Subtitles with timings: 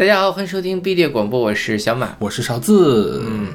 [0.00, 2.16] 大家好，欢迎收听 B 列广播，我是小马。
[2.18, 3.22] 我是勺子。
[3.22, 3.48] 嗯，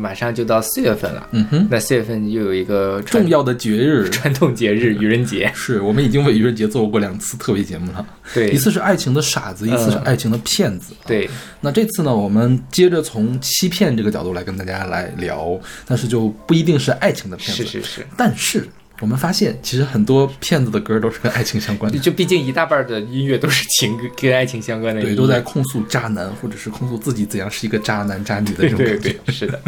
[0.00, 5.52] 马上就到四月份了，嗯哼，那四月份又有一个重要的节日， 传统节日 愚人节。
[5.54, 8.48] 是我们已经为愚人节做过两次特别节目了，对。
[8.48, 10.94] 一次是爱情的傻子，一次是嗯爱情的骗子。
[11.06, 11.28] 对，
[11.60, 18.66] 那这次呢，我们接着从欺骗这个角度来跟大家来聊，但是就不一定是爱情的骗子，是是是，但是
[19.00, 29.12] 我们发现，其实很多骗子的歌都是跟爱情相关的，就毕竟一大半的音乐都是情歌跟爱情相关的，对，都在控诉渣男，或者是控诉自己怎样是一个渣男渣女的这种对感觉。
[29.24, 29.60] 对，是的。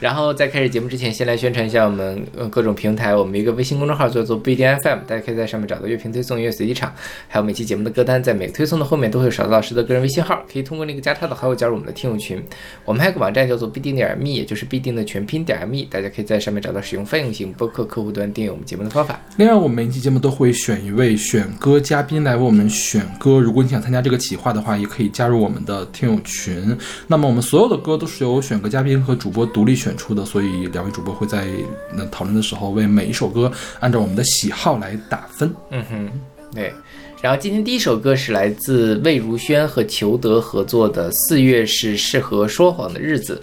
[0.00, 6.92] 然后在开始节目之前，先来宣传一下我们呃各种平台，我们一个微信公众号叫做不一定 FM，大家可以在上面找到乐评推送、音乐随机场，
[7.26, 12.42] 还有每期节目的歌单，在每个推送的后面都会有勺子老师的个人微信号，可以通过那个加他的好友加入我们的听友群。
[12.84, 19.20] 我们还有个网站叫做必定点 me，也就是必定的全拼点 me，大家可以在上面找到使用泛用型播客客户端订阅我们节目的方法。
[19.36, 23.40] 另外，我们每期节目都会选一位选歌嘉宾来为我们选歌。
[23.40, 26.76] 如果你想参加这个企划的话，也可以加入我们的听友群。
[27.06, 31.46] 那么我们所有的歌都是由选歌嘉宾和主播独立选出的，所以两位主播会在
[31.94, 33.50] 那讨论的时候为每一首歌
[33.80, 35.52] 按照我们的喜好来打分。
[35.70, 36.10] 嗯哼，
[36.54, 36.72] 对。
[37.20, 43.42] 然后今天第一首歌是来自魏如萱和裘德合作的《四月是适合说谎的日子》，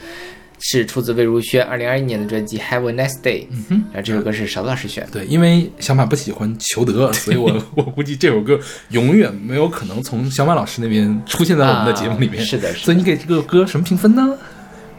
[0.61, 3.43] 是出自魏如萱二零二一年的专辑《Have a Nice Day》。
[3.51, 5.09] 嗯哼，然后这首歌是勺子老师选的。
[5.11, 8.57] 对，因为小马不喜欢裘德，所以我 我估计这首歌
[8.91, 12.41] 永远没有可能从小马老师那边出现在我们的节目里面。
[12.41, 14.37] 啊是的是的所以你给这个歌什么评分呢？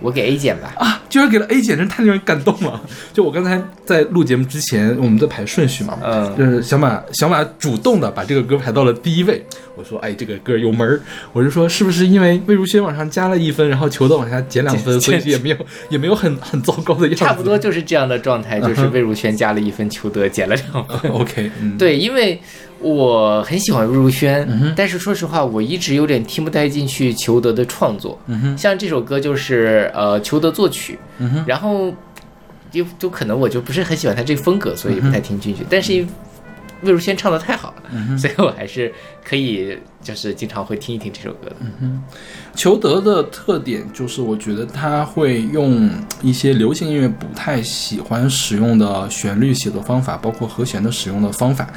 [0.06, 0.72] 我给 A 减吧。
[0.76, 2.80] 啊，居然给了 A 减，真太令人感动了。
[3.12, 9.44] 就我刚才在录节目之前，我们在排顺序嘛，嗯就是小马小马主动的把这个歌排到了第一位。
[9.74, 11.00] 我说，哎，这个歌有门儿。
[11.32, 15.56] 我就说，是不是因为魏如萱往上加了一分，然后裘德往下减两分，所以也没有
[15.90, 17.16] 也没有很很糟糕的样子。
[17.16, 21.10] 差不多就是这样的状态，就是 魏如萱加了一分，裘德减了两分。
[21.12, 22.40] OK，嗯，对，因为
[22.80, 28.18] 我很喜欢魏如萱，但是说实话，我一直有点听不太进去裘德的创作。
[28.56, 31.92] 像这首歌就是呃裘德作曲，嗯，然后
[32.70, 35.64] 就就可能我就不是很喜欢他这个风格，所以不太听进去。
[35.70, 35.92] 但是
[36.82, 38.92] 魏如萱唱的太好了，所以我还是
[39.26, 41.56] 可以就是经常会听一听这首歌的。
[42.54, 45.90] 裘德的特点就是，我觉得他会用
[46.22, 51.68] 一些流行音乐不太喜欢使用的旋律写作方法，包括和弦的使用的方法，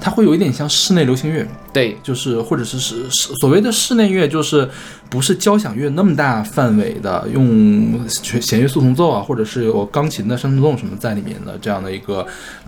[0.00, 4.68] 它会有一点像室内流行乐，对，就是或者是是是所谓的室内乐，就是
[5.08, 12.26] 不是交响乐那么大范围的，用弦弦乐四重奏啊，或者是有钢琴的三重奏什么在里面的这样的一个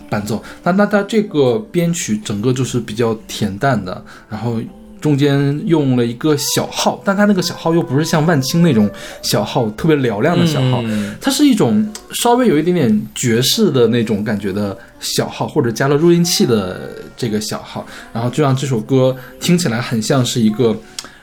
[0.09, 0.43] 伴奏。
[0.63, 4.61] 那那它这个编曲整个就是比较恬淡的，然后。
[5.01, 8.91] 中间用了一个小号，但它那个小号又不是像万青那种
[9.23, 20.77] 小号特别嘹亮的小号，嗯它是一种稍微有一点点爵士的那种感觉的小号，或者加了录音器的这个小号，然后就让这首歌听起来很像是一个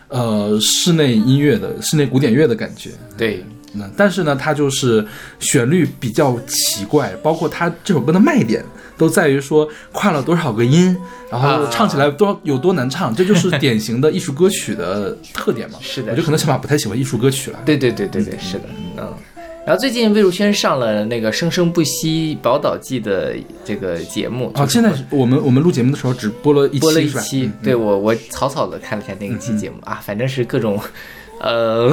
[0.07, 2.91] 呃室内音乐的室内古典乐的感觉。
[3.17, 3.43] 对，
[3.73, 5.05] 那但是呢，它就是
[5.39, 8.63] 旋律比较奇怪，包括它这首歌的卖点
[8.97, 10.95] 都在于说跨了多少个音，
[11.29, 11.69] 然后啊。
[11.71, 15.77] 唱起来多有多难唱，这就是 典型的艺术歌曲的特点嘛。
[15.81, 17.59] 是的我觉得可能小马不太喜欢艺术歌曲了。
[17.65, 18.63] 对对对对对，是的，
[18.97, 19.13] 嗯。
[19.65, 23.35] 然后最近魏如萱上了那个《生生不息宝岛记》的
[23.65, 29.77] 这个节目啊，就是现在我们我们录节目的时候只播了一期，播了一期嗯，对我我草草的看了一下那一期节目。
[29.81, 30.79] 啊，反正是各种，
[31.41, 31.91] 呃，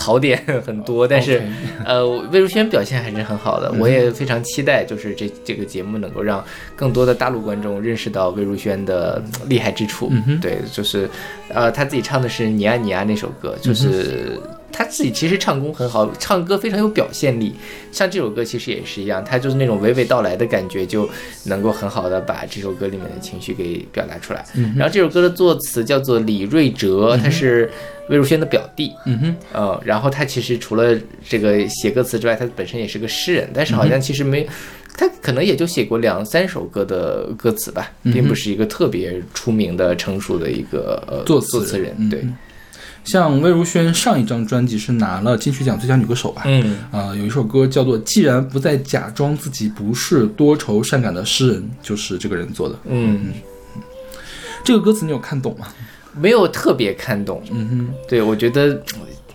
[0.00, 1.42] 槽点 很多，但是
[1.84, 6.42] 呃，魏如萱表现还是很好的，我也非常期待，就是这这个节目能够让
[6.74, 10.08] 更多的大陆观众认识到魏如萱的厉害之处。
[10.10, 11.08] 嗯对，就是
[11.48, 14.40] 呃，她自己唱的是《你呀你呀》那首歌，就是。
[14.72, 17.54] 她自己其实唱功很好，唱歌非常有表现力。
[17.92, 21.08] 像这首歌其实也是一样，他就是那种娓娓道来的感觉，就
[21.44, 24.44] 能够很好的把这首歌里面的情绪给表达出来。
[24.76, 27.70] 然后这首歌的作词叫做李瑞哲，他是
[28.08, 28.92] 魏如萱的表弟。
[29.06, 30.96] 嗯哼，呃，然后他其实除了
[31.28, 34.48] 这个写歌词之外，他本身也是个诗人，但是好像其实没，
[34.96, 42.08] 他可能也就写过两三首歌的歌词吧，并不是一个特别出名的、成熟的一个呃作作词人。
[42.08, 42.36] 对，嗯
[43.10, 46.42] 像魏如萱上一张专辑是拿了金曲奖最佳女歌手吧？
[46.44, 52.76] 嗯，啊、有一首歌叫做《既然不再假装自己不是多愁善感的诗人》，就是这个人做的。
[52.84, 53.32] 嗯，
[53.74, 53.82] 嗯
[54.62, 55.66] 这个歌词你有看懂吗？
[56.14, 57.42] 没有特别看懂。
[57.50, 58.80] 嗯哼对我觉得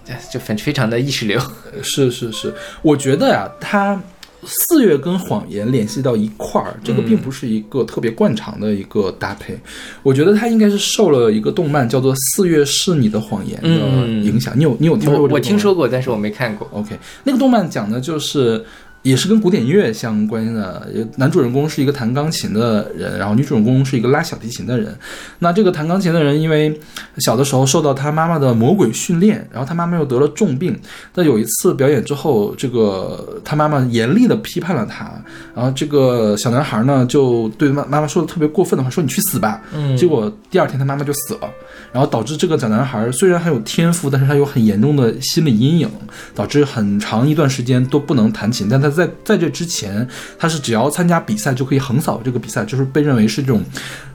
[0.07, 1.37] 哎就非非常的意识流。
[1.81, 4.01] 是是是，我觉得呀、他
[4.45, 9.57] 四月跟谎言联系到一块儿，这个并不是一个特别惯常的一个搭配。
[10.03, 14.53] 我觉得他应该是受了一个动漫叫做《四月是你的谎言》的嗯影响。
[14.57, 16.67] 你有你有听说过我听说过，但是我没看过。
[16.71, 18.63] OK，那个动漫讲的就是，
[19.05, 20.87] 也是跟古典音乐相关的。
[21.17, 24.97] 男主人公是一个弹钢琴的人，然后女主人公是一个拉小提琴的人。
[25.37, 26.75] 那这个弹钢琴的人，因为
[27.19, 30.75] 小的时候受到他妈妈的魔鬼训练，然后他妈妈又得了重病。
[31.13, 35.11] 在有一次表演之后，这个他妈妈严厉的批判了他，
[35.53, 39.61] 然后这个小男孩呢就对妈妈妈说的特别过分的话，说你去死吧。
[39.71, 41.49] 嗯结果第二天他妈妈就死了，
[41.91, 45.89] 然后导致这个小男孩虽然很有天赋，但是他有很严重的心理阴影，
[46.33, 48.67] 导致很长一段时间都不能弹琴。
[48.67, 50.07] 但他在在这之前，
[50.39, 53.63] 他是只要参加比赛就可以横扫这个比赛，就是被认为是这种，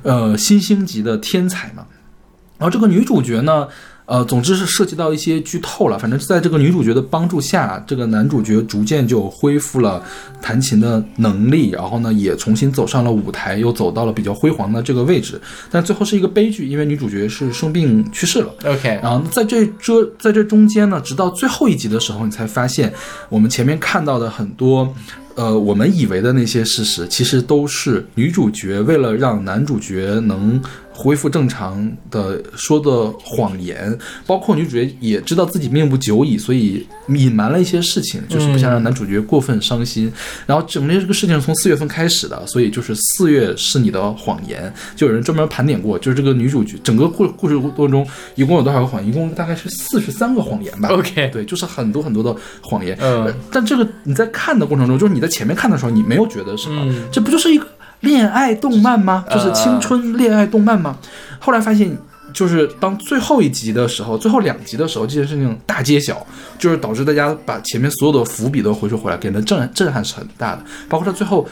[0.03, 1.87] 呃，新星级的天才嘛。
[2.59, 3.69] 然后这个女主角呢，
[4.11, 5.97] 呃，总之是涉及到一些剧透了。
[5.97, 10.03] 反正在这个女主角的帮助下，这个男主角逐渐就恢复了
[10.43, 15.41] 弹琴的能力，然后呢，也重新走上了舞台，又走到了比较辉煌的这个位置。
[15.71, 18.53] 但最后是一个悲剧，因为女主角是生病去世了。
[18.65, 22.93] OK，然后在这这在这中间呢，直到最后一集的时候，你才发现
[23.29, 24.93] 我们前面看到的很多，
[25.37, 30.61] 呃，我们以为的那些事实，其实都是女主角为了让男主角能
[31.02, 40.12] 恢复正常的说的谎言，包括女主角也知道自己命不久矣，所以隐瞒了一些事情，就是不想让男主角过分伤心。
[40.44, 49.11] 然后整个这个事情是从四月份开始的，所以就是四月是你的谎言，就有人专门盘点过，就是这个女主角整个故故事过程中一共有多少个谎言？
[49.11, 50.91] 一共大概是四十三个谎言吧。
[50.91, 52.94] OK 对，就是很多很多的谎言。
[53.00, 57.67] 嗯呃但这个你在看的过程中，就是你在前面看的时候，你没有觉得什么，嗯这不就是一个
[58.00, 59.25] 恋爱动漫吗？
[59.31, 60.97] 就是青春恋爱动漫吗？
[61.38, 61.97] 后来发现。
[62.32, 66.25] 就是当最后一集的时候，最后两集的时候，这件事情大揭晓，
[66.61, 70.62] 就是导致大家把前面所有的伏笔都回收回来，给人的震震撼是很大的。
[70.88, 71.44] 包括他最后，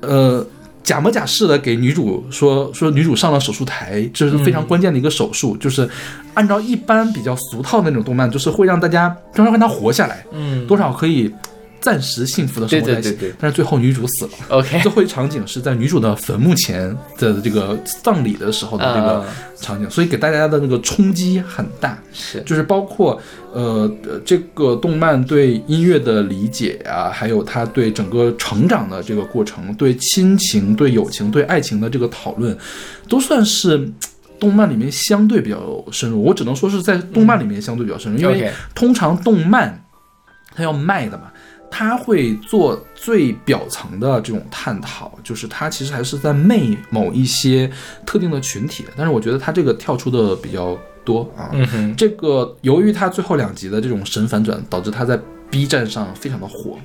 [0.00, 0.44] 呃，
[0.82, 5.88] 假模假式的给女主说说女主上了手术台，这是非常关键的一个手术，就是
[6.34, 11.32] 按照一般比较俗套的那种动漫，就是会让大家让让她活下来，嗯多少可以
[11.80, 13.02] 暂时幸福的生活在一起。
[13.02, 14.30] 对对对对但是最后女主死了。
[14.48, 21.98] OK，最后一场景是在女主的坟墓前的这个葬礼的时候的这个啊场景，所以给大家的那个冲击很大。
[22.12, 23.20] 是就是包括
[23.52, 32.56] 呃呃这个动漫对音乐的理解啊，还有他对整个成长的这个过程，对亲情、对友情、对爱情的这个讨论，
[33.08, 33.90] 都算是。
[34.40, 39.84] 动漫里面相对比较深入，我只能说是在动漫里面相对比较深入，因为通常动漫
[40.54, 41.24] 它要卖的嘛，
[41.70, 47.70] 它会做最表层的这种探讨，就是他其实还是在媚某一些
[48.04, 51.50] 特定的群体的，但是我觉得他这个跳出的比较多啊，
[51.96, 55.18] 这个由于他最后两集的这种神反转，导致他在
[55.50, 56.78] B 站上非常的火，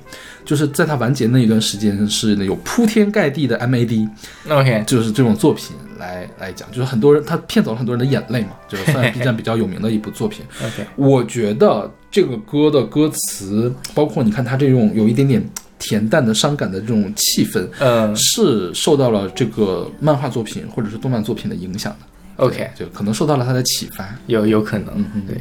[0.44, 10.44] 就是在它完结那一段时间是有铺天盖地的 MAD，OK，就是这种作品来来讲，就是很多人他骗走了很多人的眼泪嘛，就是算 B 站比较有名的一部作品。
[10.60, 15.42] OK，我觉得这个歌的歌词，包括你看它这种有一点点
[15.78, 22.44] 恬淡的伤感的这种气氛，嗯是受到了这个漫画作品或者是动漫作品的影响的。
[22.44, 24.14] ，OK，就可能受到了它的启发。
[24.26, 25.36] 有有可能，嗯对。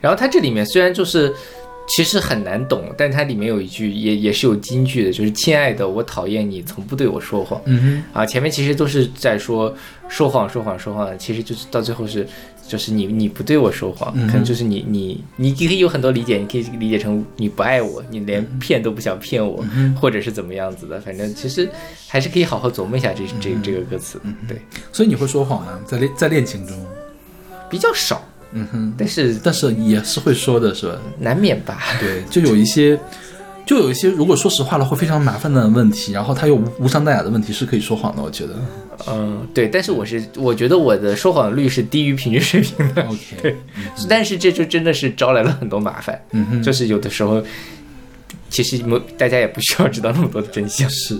[0.00, 1.34] 然后它这里面虽然就是
[1.88, 7.60] 其实很难懂，但它里面有一句也也是有金句的，就是“亲爱的，我讨厌你，从不对我说谎”。
[7.66, 9.74] 嗯啊，前面其实都是在说
[10.08, 12.26] 说谎说谎说谎，其实就是到最后是
[12.68, 21.66] 就是你你不对我说谎，嗯可能就是你你你可以有很多理解，你可以理解成你不爱我，你连骗都不想骗我，嗯或者是怎么样子的，反正其实
[22.06, 24.60] 还是可以好好琢磨一下这这这个歌词，对，
[24.92, 25.80] 所以你会说谎吗？
[25.86, 26.76] 在恋在恋情中，
[27.70, 30.98] 比较少，嗯哼，但是但是也是会说的，是吧？
[31.18, 31.78] 难免吧。
[32.00, 32.98] 对，就有一些，
[33.66, 38.54] 就有一些，如果说实话了，会非常麻烦的问题，然后他又无无伤大雅的问题是可以说谎的，我觉得。
[39.06, 43.54] 嗯，对，但是我是我觉得我的说谎率是低于平均水平的， OK，
[44.08, 47.40] 但是这就真的是招来了很多麻烦，嗯哼，就是有的时候
[48.50, 50.88] 其实没大家也不需要知道那么多的真相。
[50.90, 51.16] 是，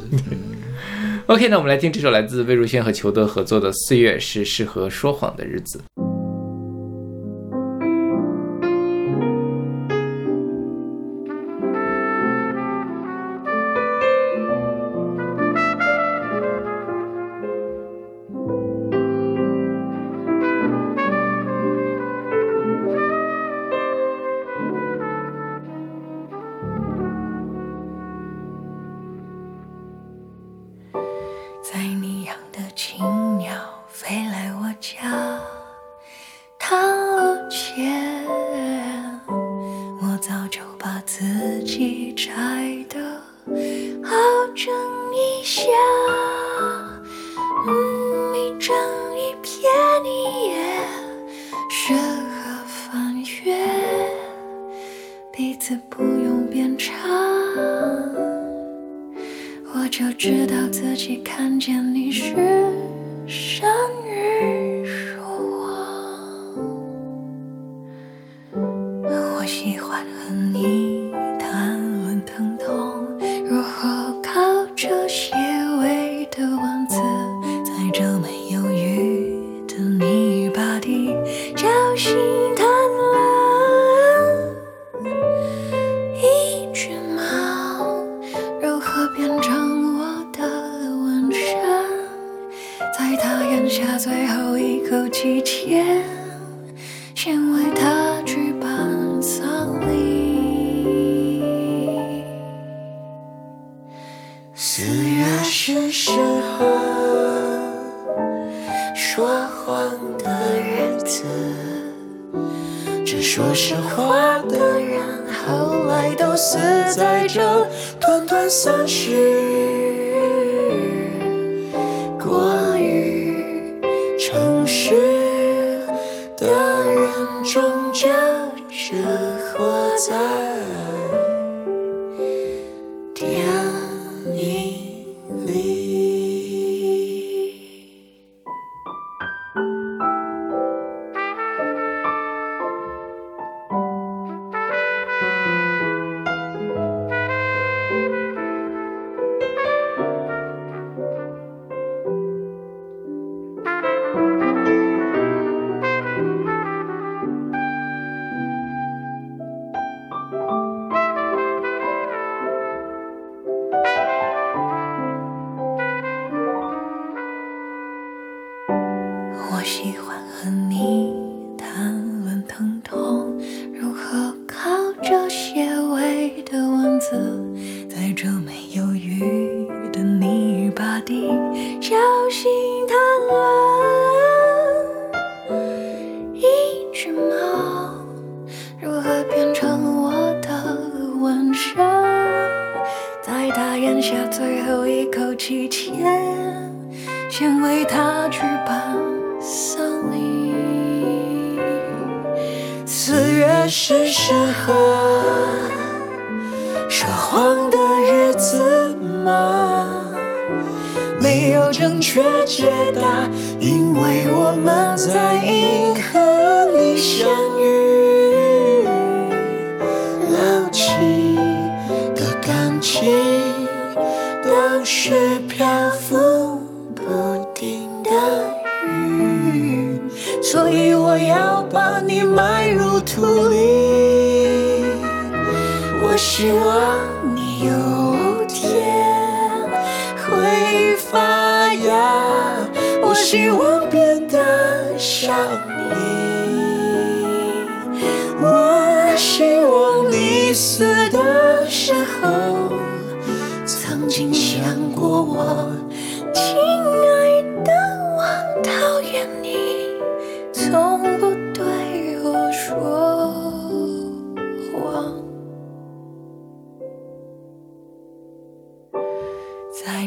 [1.27, 5.79] OK，那我们来听这首来自魏如萱和裘德合作的《四月是适合说谎的日子》。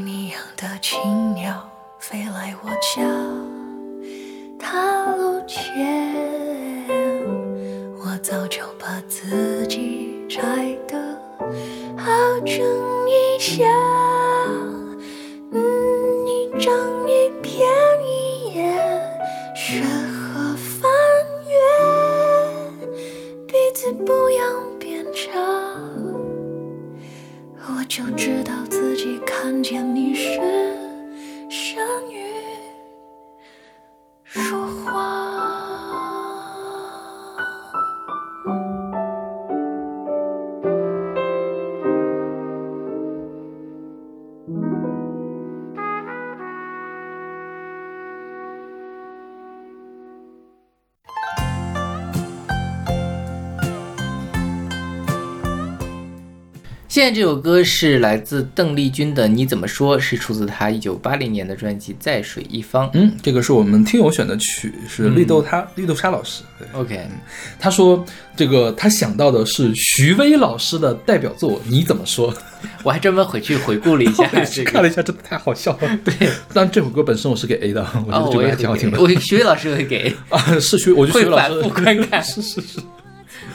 [0.04, 3.04] 你养的青鸟飞来我家，
[4.58, 6.16] 踏路前，
[8.04, 10.98] 我早就把自己拆得
[11.96, 12.10] 好
[12.44, 12.66] 整
[13.08, 13.64] 一下。
[15.52, 16.74] 嗯，一张
[17.08, 17.70] 一片
[18.04, 18.74] 一页，
[19.56, 20.92] 适合翻
[21.48, 21.54] 阅，
[23.46, 24.44] 彼此不要
[24.80, 25.32] 变长。
[27.74, 29.91] 我就知道自己看见
[57.02, 62.86] 现在这首歌是来自邓丽君的《你怎么说》，是出自她一九八零年的专辑《在水一方》。
[62.94, 66.44] 嗯，这个是我们听友选的曲，是绿豆他、绿豆沙老师。
[66.60, 67.02] 对，OK，
[67.60, 68.06] 他说
[68.36, 72.32] 这个他想到的是徐威老师的代表作，你怎么说？
[72.86, 74.72] 我还专门回去回顾了一下 这个。
[74.72, 75.98] 看了一下，真的太好笑了。
[76.06, 76.14] 对，
[76.54, 79.02] 但这首歌本身我是给 A 的，我觉哦，得这个还挺好听的。
[79.02, 82.80] 我徐威老师会给，啊，是徐，我觉得徐老师反复观看是是是。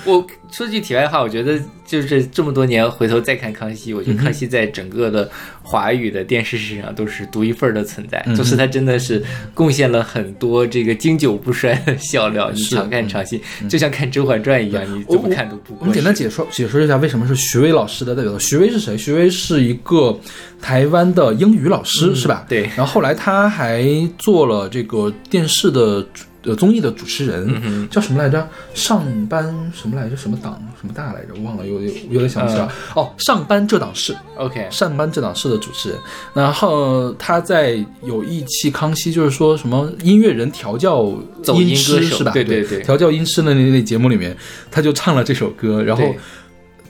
[0.07, 5.29] 我说句题外话，我觉得就是这么多年回头再看康熙，我觉得康熙在整个的
[5.63, 9.23] 华语的电视史上都是独一份儿的存在，嗯就是他真的是
[9.53, 16.15] 贡献了很多这个经久不衰的笑料，你常看常新，就像看《甄嬛传》一样，你怎么看都不过我们简单。
[16.15, 18.39] 解说解说一下为什么是徐威老师的代表作。
[18.39, 18.97] 徐威是谁？
[18.97, 20.19] 徐威是一个
[20.63, 22.47] 台湾的英语老师，是吧？
[22.49, 23.85] 对然后后来他还
[24.17, 28.49] 做了这个电视的主呃综艺的主持人，叫什么来着？
[28.75, 30.17] 上班什么来着？
[30.17, 31.35] 什么档什么大来着？
[31.43, 32.69] 忘了，有有有点想不起来。
[32.95, 34.17] 哦，上班这档事。
[34.37, 35.99] OK，上班这档事的主持人，
[36.35, 41.13] 然后他在有一期康熙，就是说什么音乐人调教
[41.43, 42.33] 走音歌师是吧？
[42.33, 44.37] 对对对调教音师的那那节目里面，
[44.71, 46.19] 他就唱了这首歌，然后对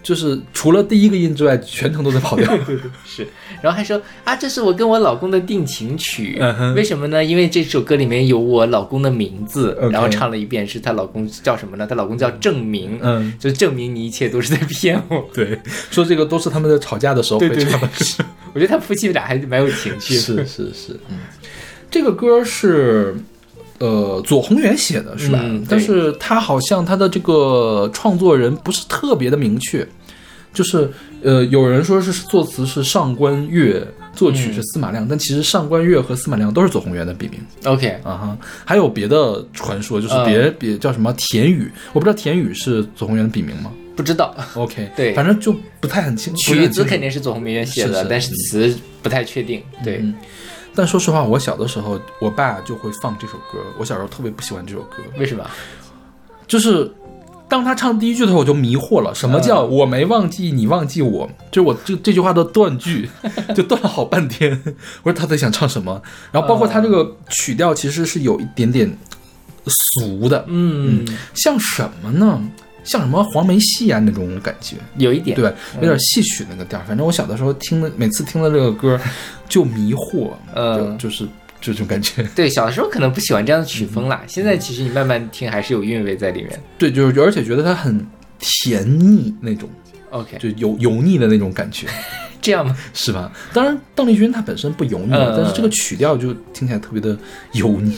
[0.06, 2.46] 就是除了第一个音之外，全程都在跑调。
[3.04, 3.26] 是，
[3.60, 7.25] 然后还说啊，这是我跟我老公的定情曲，嗯为什么呢？
[7.25, 11.84] 因为这首歌里面有我老公的名字然后唱了一遍，是她老公叫什么呢？
[11.88, 15.28] 她老公叫郑明，嗯，就证明你一切都是在骗我。
[15.34, 15.60] 对，
[15.90, 20.20] 说这个都是他们在吵架的时候对对会唱的对， 我觉得他夫妻俩还蛮有情趣的。
[20.20, 21.18] 是是是，嗯，
[21.90, 23.16] 这个歌是。
[23.78, 25.40] 呃，左宏元写的是吧？
[25.42, 29.87] 嗯但是他好像他的这个创作人不是特别的明确，
[30.52, 30.90] 就是
[31.23, 38.38] 呃，有人说是作词是上官月，作曲是司马亮，但其实上官月和司马亮都是左宏元的笔名 OK，啊哈。
[38.64, 46.52] 还有别的传说，就是嗯别、别叫什么田雨，我不知道田雨是左宏元的笔名吗不知道？OK， 对反正就不太很清楚。
[46.52, 49.62] 曲子肯定是左宏元写的，是是但是词不太确定。
[49.83, 50.14] 对，嗯
[50.76, 53.59] 但说实话，我小的时候，我爸就会放这首歌。
[53.78, 55.45] 我小时候特别不喜欢这首歌，为什么？
[56.47, 56.92] 就是
[57.49, 61.28] 当他唱第一句的时候，我就迷惑了，什么叫嗯我没忘记你忘记我？
[61.50, 63.09] 就是我这这句话的断句，
[63.54, 64.62] 就断了好半天。
[65.02, 66.02] 我说他在想唱什么？
[66.30, 68.97] 然后包括他这个曲调其实是有一点点
[69.99, 72.40] 俗的，嗯，像什么呢？
[72.86, 75.36] 像什么黄梅戏啊那种感觉，有一点。
[75.36, 76.84] 对，有点戏曲那个调儿。
[76.86, 78.98] 反正我小的时候听的，每次听的这个歌
[79.48, 81.28] 就迷惑，呃就就是
[81.60, 82.22] 这种感觉。
[82.34, 86.62] 对，小的时候可能不喜欢这样的曲风嗯啦，现在其实你慢慢听还是有韵味在里面。
[86.78, 88.06] 对，就是而且觉得它很
[88.38, 89.68] 甜腻那种
[90.10, 91.88] ，OK，就油油腻的那种感觉，
[92.40, 92.76] 这样吗？
[92.94, 93.32] 是吧？
[93.52, 97.18] 当然，邓丽君她本身不油腻，嗯但是这个曲调就听起来特别的
[97.52, 97.96] 油腻。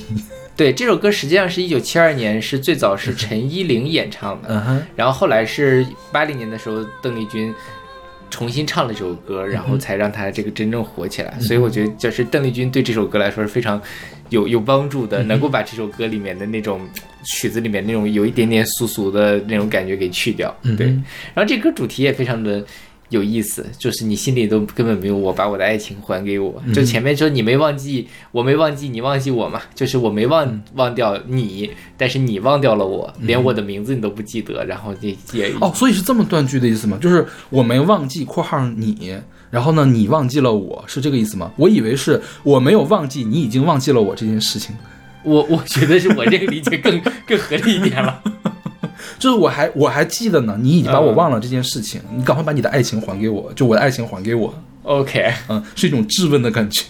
[0.58, 7.54] 对，这首歌实际上是一九七二年，是最早是陈依灵演唱的，然后后来是八零年的时候，邓丽君
[8.28, 11.38] 重新唱了这首歌，然后才让她这个真正火起来。
[11.38, 13.80] 所以我觉得，就是邓丽君对这首歌来说是非常
[14.30, 16.80] 有有帮助的，能够把这首歌里面的那种
[17.24, 20.52] 曲子里面那种有一点点俗俗的那种感觉给去掉。
[20.76, 22.64] 对，嗯然后这歌主题也非常的。
[23.10, 26.62] 有意思，就是你心里都根本没有我，把我的爱情还给我。
[26.74, 29.62] 就前面说你没忘记，我没忘记，你忘记我嘛？
[29.74, 36.98] 就是我没忘忘掉你，但是你忘掉了我，连我的名字你都不记得，然后也也哦，所以是这么断句的意思吗？
[37.00, 39.16] 就是我没忘记（括号你），
[39.50, 41.50] 然后呢，你忘记了我，是这个意思吗？
[41.56, 44.76] 我以为是我没有忘记，你已经忘记了我这件事情。
[45.24, 48.22] 我我觉得是我这个理解更 更合理一点了。
[49.18, 56.84] 就是我还我还记得呢，你已经把我忘了这件事情，你赶快把你的爱情还给我，就我的爱情还给我，OK，嗯，是一种质问的感觉。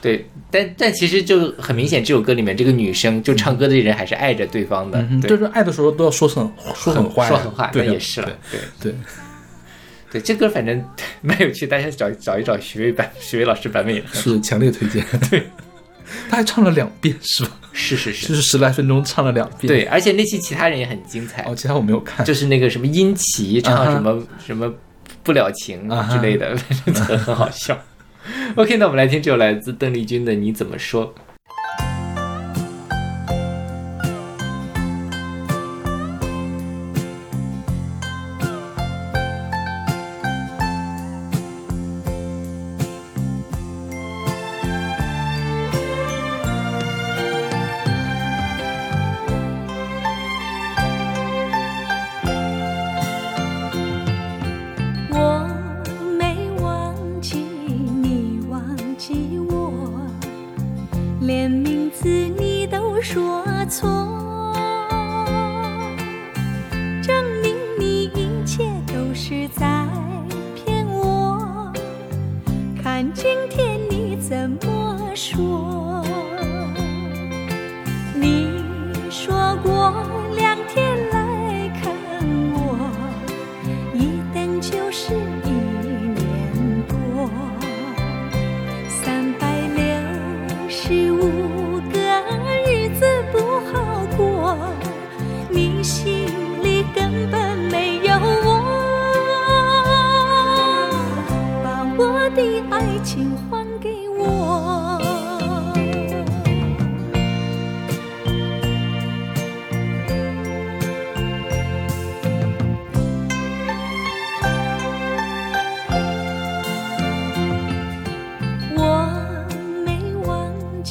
[0.00, 8.94] 对，但但其实就很明显，这首歌里面这个女生就唱歌的人还是爱着对方的，嗯，对，就是爱的时候都要说很说很话呀，说很话，那也是了，对对，
[10.10, 10.84] 对，这歌反正
[11.22, 15.04] 蛮有趣，大家找找一找徐巍版， 徐巍老师版本也是强烈推荐。
[15.30, 15.46] 对，
[16.28, 17.50] 他还唱了两遍是吧？
[17.72, 19.66] 是是是，就是是十来分钟唱了两遍。
[19.66, 22.24] 对，而且那期其他人也很精彩哦，，其他我没有看。
[22.24, 24.72] 就是那个什么殷琦唱什么什么
[25.22, 27.78] 不了情啊之类的， 反正很好笑。
[28.56, 31.14] OK，那我们来听这首来自邓丽君的《你怎么说》。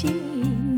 [0.03, 0.70] 忘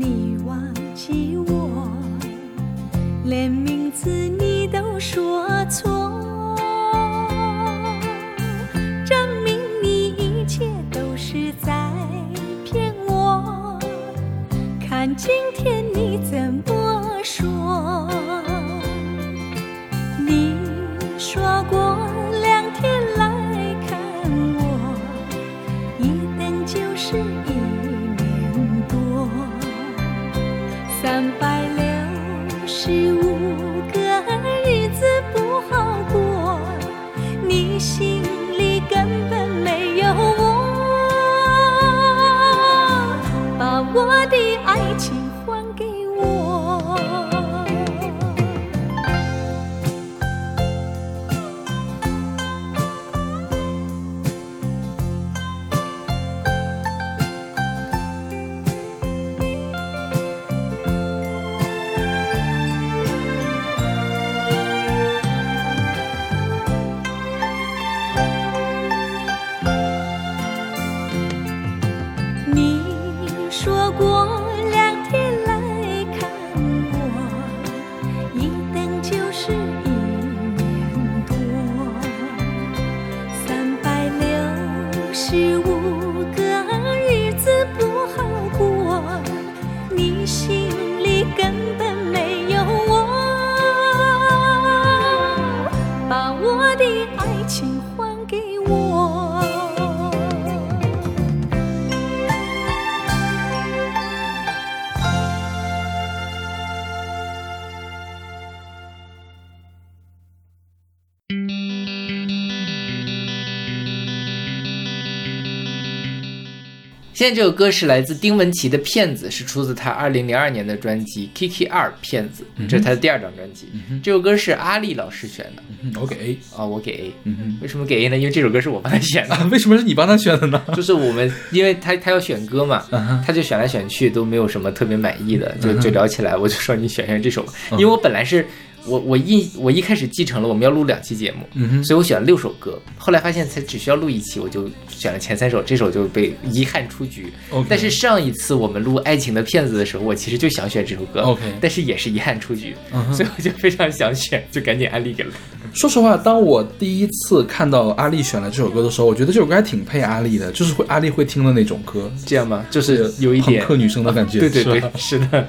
[117.14, 123.68] 现在这首歌是来自丁文琪的《骗子》，是出自他二零零二年的专辑《Kiki 二骗子》，这是他的第二张专辑。
[124.02, 127.12] 这首歌是阿丽老师选的嗯我给 A，啊、我给 A。
[127.22, 128.16] 嗯为什么给 A 呢？
[128.18, 129.34] 因为这首歌是我帮他选的。
[129.36, 130.60] 啊， 为什么是你帮他选的呢？
[130.74, 132.84] 就是我们，因为他他要选歌嘛，
[133.24, 138.44] 他就选来选去都没有什么特别满意的，就就聊起来，我就说你选选这首因为我本来是
[138.86, 141.46] 我我一我一开始继承了我们要录两期节目，
[141.84, 147.32] 所以我选了六首歌，后来发现才只需要录一期，我就选了前三首，这首就被遗憾出局。
[147.68, 152.74] 但是上一次我们录《爱情的骗子》的时候，我其实就想选这首歌但是也是遗憾出局，
[153.12, 155.63] 所以我就非常想选，就赶紧安利给了他。
[155.74, 162.64] 说实话，当我第一次看到阿丽选了这首歌的时候，我觉得这首歌还挺配阿丽的，就是会阿丽会听的那种歌，这样吗？
[162.70, 164.38] 就是有一点朋克女生的感觉。
[164.38, 165.46] 对对对 是的，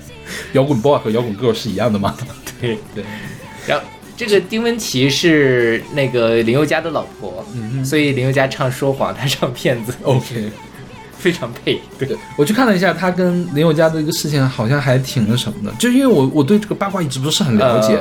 [0.54, 2.18] 摇滚 boy 和摇滚 girl 是一样的吗？
[2.60, 2.78] 对。
[2.96, 3.04] 对，
[3.68, 3.86] 然后
[4.18, 7.46] 这个丁文琪是那个林宥嘉的老婆，
[7.84, 10.50] 所以林宥嘉唱说谎，他唱骗子，OK。
[11.26, 11.82] 非常配。
[11.98, 18.00] 对，对，我去看了一下他跟林宥嘉的一个事情，好像还挺那什么的，就因为我我对这个八卦一直不是很了解。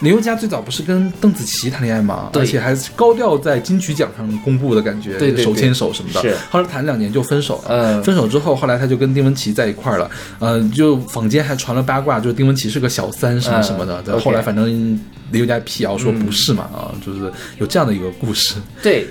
[0.00, 2.30] 林宥嘉最早不是跟邓紫棋谈恋爱吗？
[2.34, 6.20] 而且还是高调在金曲奖上公布的感觉，对对对手牵手什么的。
[6.20, 7.68] 是后来谈两年就分手了。
[7.68, 10.10] 嗯分手之后，后来他就跟丁文琪在一块儿了。
[10.40, 14.02] 呃，就坊间还传了八卦，就是丁文琪是个小三什么什么的。
[14.08, 18.56] 嗯后来反正林宥嘉辟谣说不是嘛，啊，就是有这样的一个故事。
[18.82, 19.06] 对，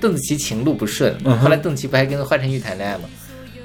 [0.00, 3.04] 邓紫棋情路不顺，嗯后来邓紫棋不还跟华晨宇谈恋爱吗？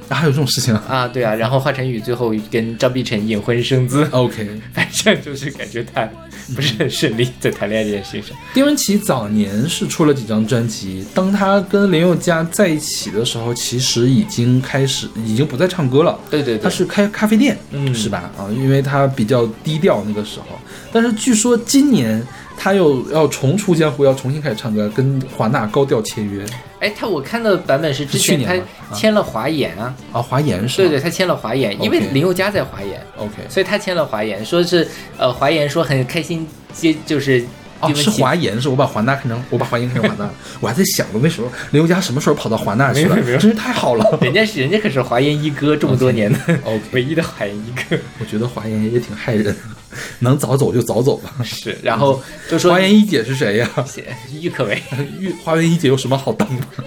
[0.09, 6.05] 啊，还有这种事情啊啊，对啊，然后华晨宇最后跟张碧晨隐婚生子，？OK， 反正就是感觉他
[6.53, 8.35] 不是很顺利在谈恋爱这件事情上。
[8.53, 16.19] 丁文琪早年是出了几张专辑，当他跟林宥嘉在一起的时候，其实已经开始，已经不再唱歌了。
[16.29, 18.29] 对对对，他是开咖啡店，嗯是吧？
[18.37, 20.47] 啊，因为他比较低调那个时候。
[20.91, 22.21] 但是据说今年
[22.63, 26.45] 他又要重出江湖，要重新开始唱歌，跟华纳高调签约。
[26.79, 28.53] 哎，他我看的版本是之前他
[28.95, 30.77] 签了华研啊，啊，华研是？
[30.77, 33.01] 对对，他签了华研，因为林宥嘉在华研。
[33.17, 37.43] ，OK，所以他签了华研，说是呃华研说很开心接就是
[38.15, 40.25] 华研，是我把华纳看成我把华研看成华纳。
[40.25, 43.15] 了， 我还在想呢，那时候林宥嘉什么时候跑到华纳去了？
[43.39, 44.19] 真是太好了。
[44.21, 47.97] 人家是人家可是华研一哥，这么多年的 OK 唯一的华研一哥。
[48.19, 49.55] 我觉得华研也挺害人，
[50.19, 51.33] 能早走就早走吧。
[51.43, 53.69] 是，然后就说华研一姐是谁呀？
[54.41, 54.81] 郁可唯，
[55.19, 56.63] 郁华研一姐有什么好当的？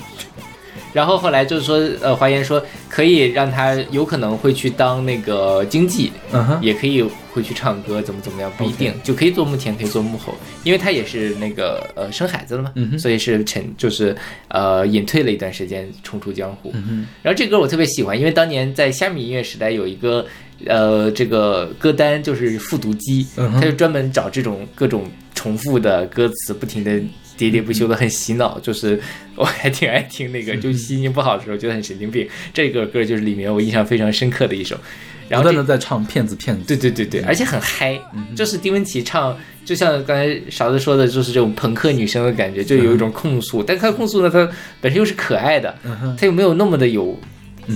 [0.94, 16.70] 然后后来就是说，呃，华研说可以让他有可能会去当那个经济，嗯哼，也可以会去唱歌，怎么怎么样，不一定就可以做幕前，可以做幕后，因为他也是那个呃生孩子了嘛，嗯哼所以是沉就是呃隐退了一段时间，重出江湖。
[16.74, 20.24] 嗯然后这歌我特别喜欢，因为当年在虾米音乐时代有一个
[20.66, 26.90] 呃这个歌单就是复读机，嗯他就专门找这种各种重复的歌词，不停的
[27.36, 28.58] 喋喋不休的，很洗脑。
[28.60, 29.00] 就是
[29.34, 32.28] 我还挺爱听那个， 就心情不好的时候觉得很神经病。
[32.52, 34.78] 这个歌就是里面我印象非常深刻的一首。
[35.26, 37.98] 然后这断的在唱骗子骗子，对对对对，而且很嗨，
[38.36, 44.46] 就是丁文琪唱，就像刚才勺子说的，就是这种朋克女生的感觉，就有一种控诉，但她控诉呢，她
[44.82, 45.74] 本身又是可爱的，
[46.20, 47.18] 她又没有那么的有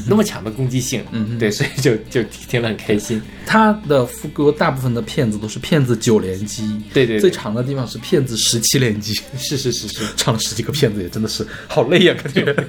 [0.07, 7.20] 那么强的攻击性，嗯哼对，所以就就听了很开心，他的副歌大部分的骗子都是骗子九连击，对对对。
[7.20, 12.55] 最长的地方是骗子十七连击， 是是是是， 唱了十几个骗子也真的是好累呀、感觉。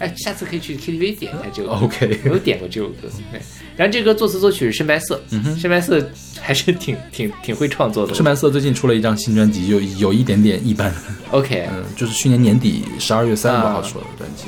[0.00, 3.38] 哎，下次可以去 KTV 点一下这个 OK 没有点过这首歌，对，
[3.76, 6.02] 然后这歌作词作曲是深白色，嗯深白色
[6.40, 10.90] 还是挺挺挺会创作的，深白色最近出了一张新专辑，有有一点点一般
[11.32, 14.44] ，OK，嗯，就是去年年底十二月三十号出的专辑。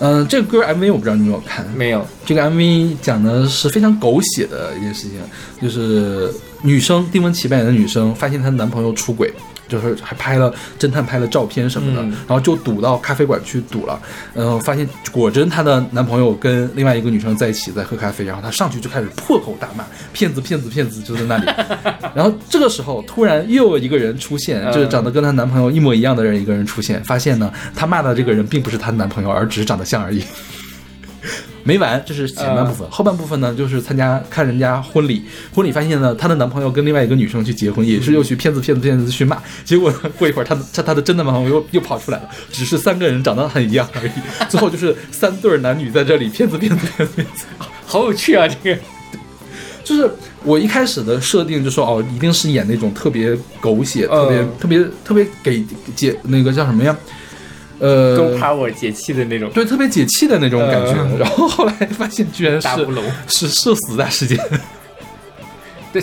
[0.00, 5.18] 嗯，这个歌 MV 我不知道你有没有看，没有，这个 MV 讲的是非常狗血的一件事情，
[5.60, 6.32] 就是
[6.62, 9.32] 女生丁文琪扮演的女生发现她的男朋友出轨，
[9.68, 12.10] 就是还拍了侦探拍了照片什么的，嗯。
[12.26, 14.00] 然后就堵到咖啡馆去堵了，
[14.34, 21.46] 嗯、发现果真她的男朋友跟另外一个女生在一起在喝咖啡，然后她上去就开始破口大骂，骗子骗子骗子就在那里，
[22.14, 24.72] 然后这个时候突然又有一个人出现，嗯。
[24.72, 30.22] 就是长得跟她男朋友一模一样的人一个人出现，发现呢她骂的这个人并不是她男朋友，而只是长得像而已。
[31.64, 35.22] 没完，这是前半部分，后半部分呢就是参加看人家婚礼，
[35.54, 44.10] 婚礼发现呢，她的男朋友跟另外一个女生去结婚，也是又去骗子骗子骗子去骂，结果过一会儿她的她她的真的男朋友又又跑出来了，只是三个人长得很一样而已，
[44.48, 47.44] 最后就是三对男女在这里骗子骗子骗子骗子，
[47.84, 48.80] 好有趣啊，这个，
[49.84, 50.10] 就是
[50.44, 56.96] 我一开始的设定就说哦，一定是演那种特别狗血、特别嗯特别特别给解那个叫什么呀？
[57.78, 60.92] 呃，Go Power 解气的那种对，特别解气的那种感觉。
[60.92, 62.68] 嗯然后后来发现居然是。
[63.28, 64.38] 是社死大事件。
[65.90, 66.02] 对，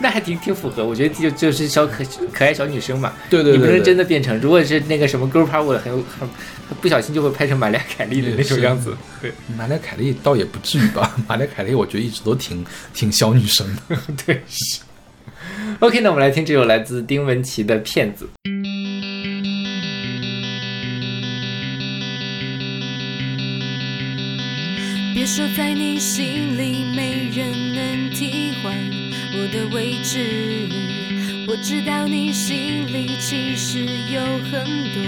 [0.00, 6.26] 那还挺挺符合，我觉得就就是小可可爱小女生嘛，对对对对你不能真的变成，如果是那个什么 girl power 很有很
[6.80, 13.96] 不小心就会拍成玛丽亚凯莉的那种样子，对玛丽亚凯莉倒也不至于吧，玛丽亚凯莉我觉得一直都挺挺小女生的。
[14.24, 14.80] 对是。
[15.80, 18.28] OK，那我们来听这首来自丁文琪的《骗子》。
[25.20, 28.74] 别说在你心里没人能替换
[29.34, 30.66] 我的位置，
[31.46, 33.80] 我知道你心里其实
[34.10, 35.02] 有很多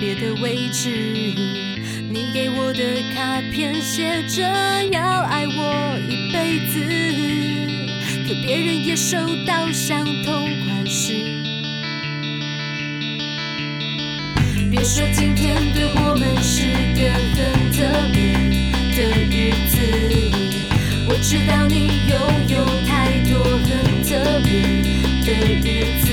[0.00, 0.90] 别的位置。
[2.10, 2.82] 你给我的
[3.14, 4.42] 卡片写着
[4.90, 6.80] 要爱我一辈子，
[8.26, 11.12] 可别人也收到相同款式。
[14.68, 18.34] 别说今天对我们是个很特别
[18.96, 19.76] 的日子，
[21.08, 23.68] 我知道你拥有太多很
[24.04, 24.52] 特别
[25.24, 25.28] 的
[25.58, 25.66] 日
[26.04, 26.06] 子。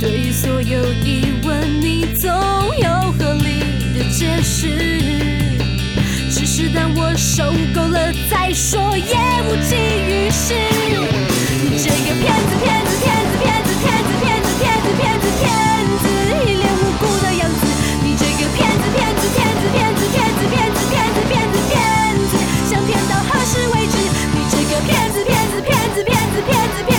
[0.00, 2.30] 对于所有疑问，你总
[2.78, 3.58] 有合理
[3.92, 4.78] 的解释。
[6.30, 10.54] 只是当我受够了再说，也无济于事。
[11.60, 15.67] 你这个骗子，骗子，骗子，骗子，骗子，骗子，骗子，骗子，
[26.38, 26.97] 子，骗子，骗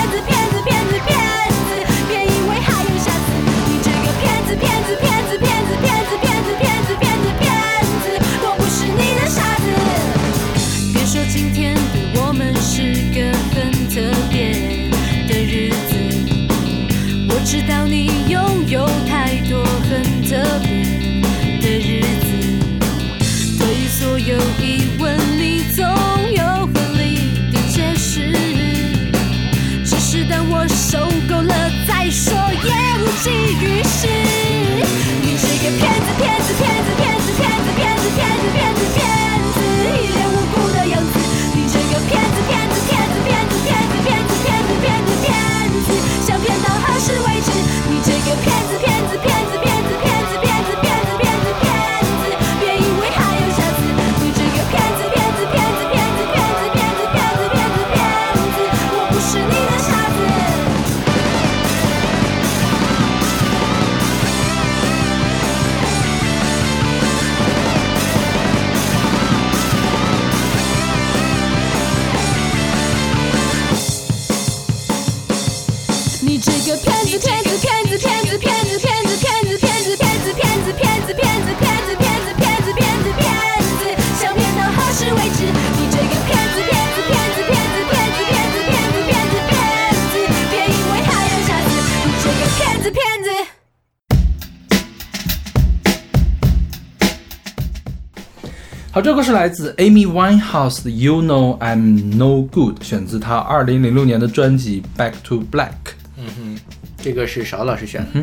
[99.19, 105.67] 好，这是来自 Amy Winehouse 的《You Know I'm No Good》，选自她二零零六年的专辑《Back to Black》。
[106.17, 106.59] 嗯哼
[107.01, 108.21] 这个是邵老师选的，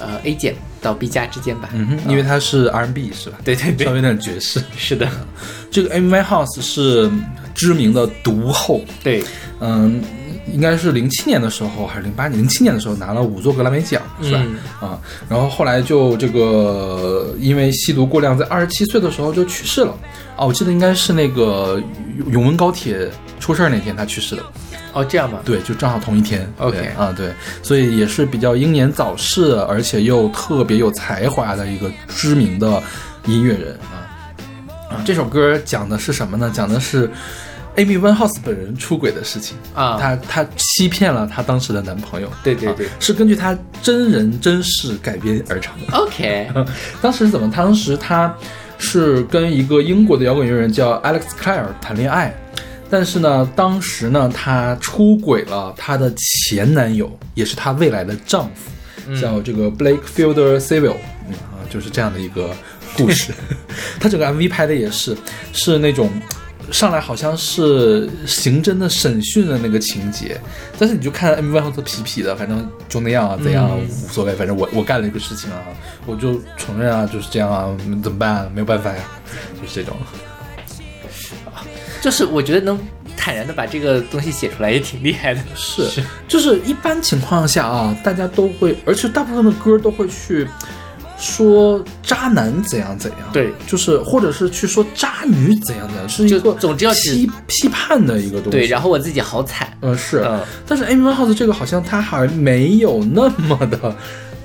[0.00, 1.70] 呃，A 减到 B 加之间吧。
[1.72, 3.38] 嗯哼，因为它是 R&B 是吧？
[3.44, 4.62] 对对对稍微有点爵士。
[4.76, 5.08] 是的，
[5.68, 7.10] 这个 Amy Winehouse 是
[7.52, 9.24] 知名的毒后，对，
[9.58, 10.00] 嗯，
[10.52, 12.40] 应该是零七年的时候还是零八年？
[12.40, 14.42] 零七年的时候拿了五座格莱美奖，是吧？
[14.80, 19.94] 啊，然后后来就这个因为吸毒过量，在二十七岁的时候就去世了。
[20.36, 21.82] 啊，我记得应该是那个
[22.18, 24.42] 永永温高铁出事儿那天他去世的。
[24.92, 25.40] 哦，这样吧？
[25.44, 26.52] 对，就正好同一天。
[26.58, 27.32] OK 啊，对，
[27.62, 32.82] 所以也是比较英年早逝，而且又特别有才华的一个知名的
[33.26, 34.10] 音乐人啊
[34.90, 35.02] 啊！
[35.04, 36.50] 这首歌讲的是什么呢？
[36.52, 37.08] 讲的是
[37.80, 42.30] Amy Winehouse 本人出轨的事情啊她她欺骗了她当时的男朋友。
[42.44, 45.96] 对对对啊是根据她真人真事改编而成的。
[45.96, 46.48] OK，
[47.00, 47.50] 当时是怎么？
[47.50, 48.34] 当时她
[48.78, 52.34] 是跟一个英国的摇滚乐人叫 Alex Clare 谈恋爱，
[52.90, 60.96] 但是呢，当时呢，她出轨了她的前男友，也是她未来的丈夫，叫这个 Blake Fielder Civil，
[61.28, 62.50] 嗯啊，就是这样的一个
[62.94, 63.32] 故事。
[63.98, 65.16] 她整个 MV 拍的也是
[65.52, 66.10] 是那种。
[66.70, 70.40] 上来好像是刑侦的审讯的那个情节，
[70.78, 75.58] 但是你就看 MV 后头皮皮的，反正就那样啊，怎样、嗯无所谓，反正我我干了一个事情啊，
[76.06, 78.50] 我就承认啊，就是这样啊，嗯怎么办、啊？
[78.54, 79.02] 没有办法呀，
[79.60, 79.96] 就是这种。
[82.00, 82.80] 就是我觉得能
[83.14, 85.40] 坦然的把这个东西写出来也挺厉害的。
[85.54, 90.48] 是，就是一般情况下啊，大家都会，而且大部分的歌都会去
[91.20, 98.50] 说渣男怎样怎样，对，就是或者是去说渣女怎样怎样，是一个总之要批批判的一个东西。
[98.50, 99.70] 对，然后我自己好惨。
[99.82, 103.94] 嗯是，嗯但是 Amy Winehouse 这个好像他还没有那么的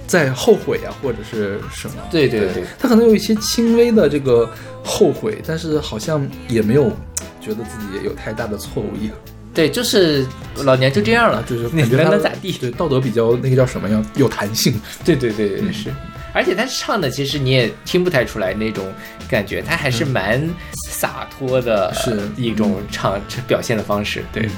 [0.06, 1.96] 在后悔啊，或者是什么。
[2.12, 4.50] 对对对他可能有一些轻微的这个
[4.84, 6.92] 后悔，但是好像也没有
[7.40, 9.16] 觉得自己有太大的错误一样。
[9.54, 10.26] 对，就是
[10.66, 12.52] 老娘就这样了，就是感觉他能能咋地？
[12.52, 14.06] 对，道德比较那个叫什么呀？
[14.16, 14.74] 有弹性。
[15.06, 15.90] 对对对对是。
[16.36, 18.86] 而且他唱的其实你也听不太出来那种
[19.30, 20.48] 感觉，他还是蛮
[20.92, 23.18] 洒脱的，是一种唱
[23.48, 24.22] 表现的方式。
[24.34, 24.50] 对，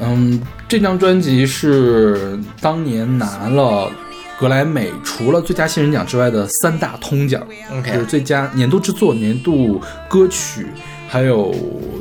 [0.00, 3.92] 嗯，这张专辑是当年拿了
[4.40, 7.46] 格莱美除了最佳新人奖之外的三大通奖
[7.86, 10.66] 就是最佳年度制作、年度歌曲，
[11.14, 11.54] 还有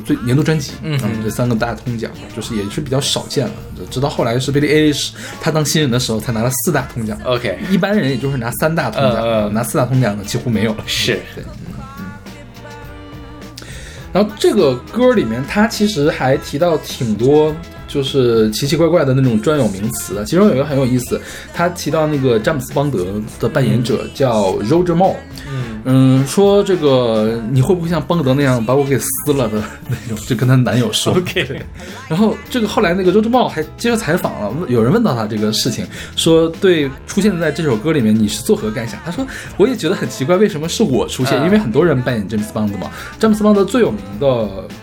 [0.03, 3.53] 最年度专辑，嗯这三个大通奖，就是也是比较少见了。
[3.91, 7.15] 直到后来是 Billie Eilish，他当新人的时候才拿了四大通奖。
[7.23, 10.83] OK，一般人也就是拿三大通奖，嗯嗯拿四大通奖的几乎没有了。
[10.87, 13.67] 是对，嗯嗯。
[14.11, 17.55] 然后这个歌里面，他其实还提到挺多，
[17.93, 20.25] 就是奇奇怪怪的那种专有名词的。
[20.25, 21.21] 其中有一个很有意思，
[21.53, 23.05] 他提到那个詹姆斯邦德
[23.39, 25.15] 的扮演者叫 Roger Moore，
[25.47, 31.13] 嗯嗯，说这个你会不会像邦德那样把我给撕了的那种，就跟她男友说。
[31.17, 31.61] OK，
[32.07, 38.99] 然后这个后来那个 Roger Moore 还接受采访了，问有人问到他这个事情，说对出现在这首歌里面你是作何感想？
[39.05, 39.25] 他说
[39.57, 41.39] 我也觉得很奇怪，为什么是我出现？
[41.41, 44.27] 嗯因为很多人扮演詹姆斯邦德嘛，詹姆斯邦德最有名的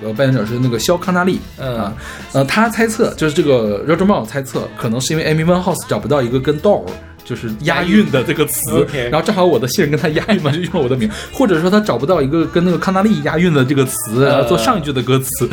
[0.03, 1.96] 呃扮演者是那个肖康纳利，嗯啊，
[2.33, 6.85] 呃，他猜测就是这个 Roger Moore 猜测，可能是因为 Amy Winehouse 找不到一个跟 door
[7.25, 15.49] 就是押韵的这个词然后正好我的姓跟他押韵嘛， 就用了我的名，或者说他找不到一个跟那个康纳利押韵的这个词，然后做上一句的歌词。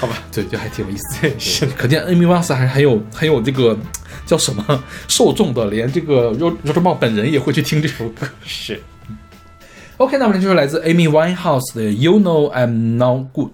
[0.00, 1.30] 好吧，对，就还挺有意思。
[1.38, 3.78] 是，可见 Amy Winehouse 还很有很有这个
[4.26, 8.26] 叫什么受众的，连这个 Ro- Roger Moore 本人也会去听这首歌。
[8.44, 8.80] 是
[9.96, 13.52] OK，那么这就是来自 Amy Winehouse 的 You Know I'm Not Good。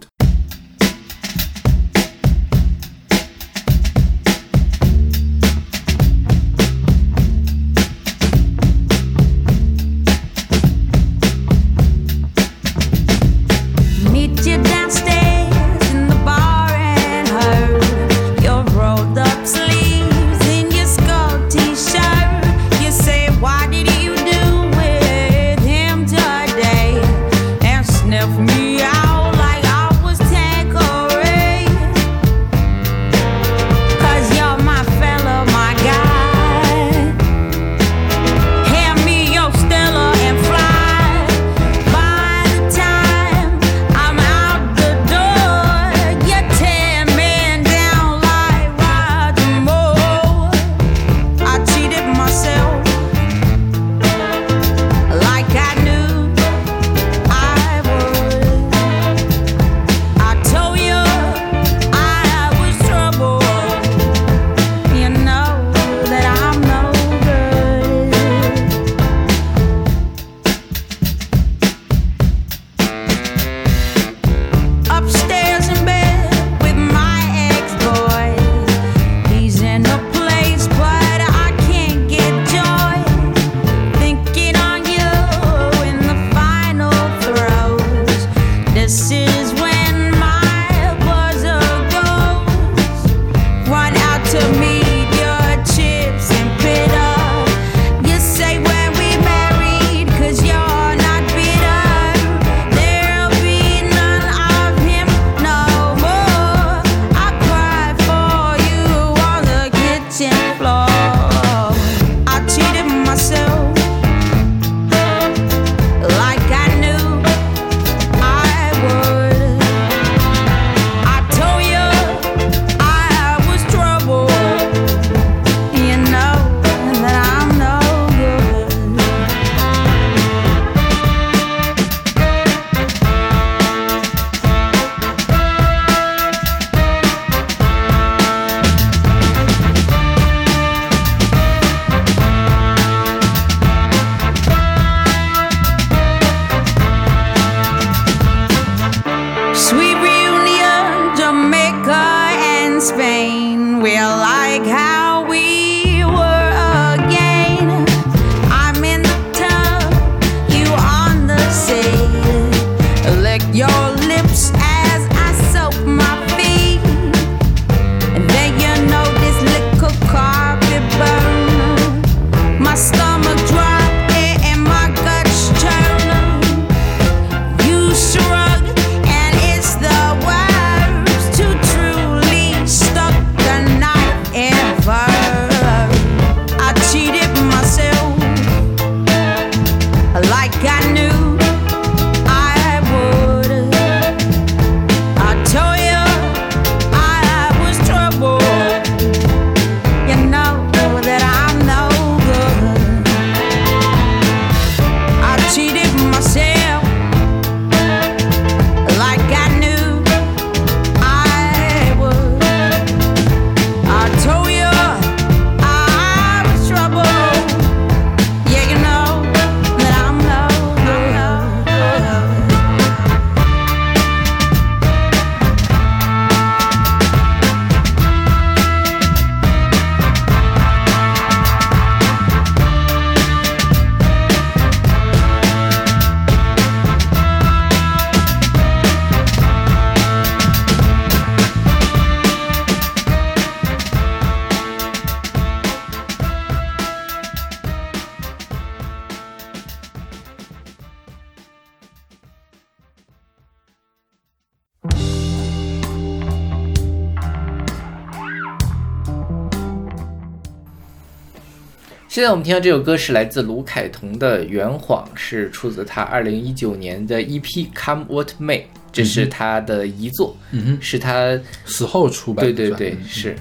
[262.11, 267.41] 现在我们听到这首歌是来自卢凯彤的《圆谎》，是出自他二零一九年的 EP
[267.73, 268.59] 《Come What May》，
[268.91, 273.37] 这是他的遗作，嗯哼，是他死后出版的，对对对嗯是。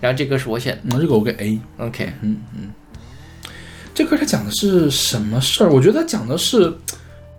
[0.00, 1.58] 然后这歌是我选的那这个我给 A。
[1.78, 2.70] ，OK，嗯嗯
[3.92, 5.68] 这歌它讲的是什么事儿？
[5.68, 6.72] 我觉得它讲的是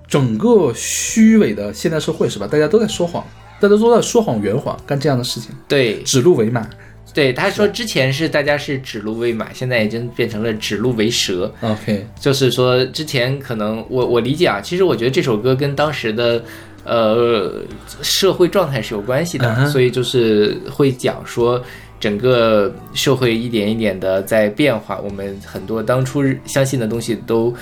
[0.10, 2.45] 整个虚伪的现代社会，是吧？
[2.45, 3.26] 大家都在说谎，
[3.62, 6.70] 大家都在说谎、圆谎，干这样的事情，对指鹿为马。
[7.14, 11.51] 对，他说之前是大家是指鹿为马，现在已经变成了指鹿为蛇。
[11.62, 16.43] OK，就是说，之前可能我我理解啊，其实我觉得这首歌跟当时的
[16.84, 17.62] 呃
[18.01, 21.62] 社会状态是有关系的所以就是会讲说
[21.99, 27.53] 整个社会一点一点的在变化，我们很多当初相信的东西都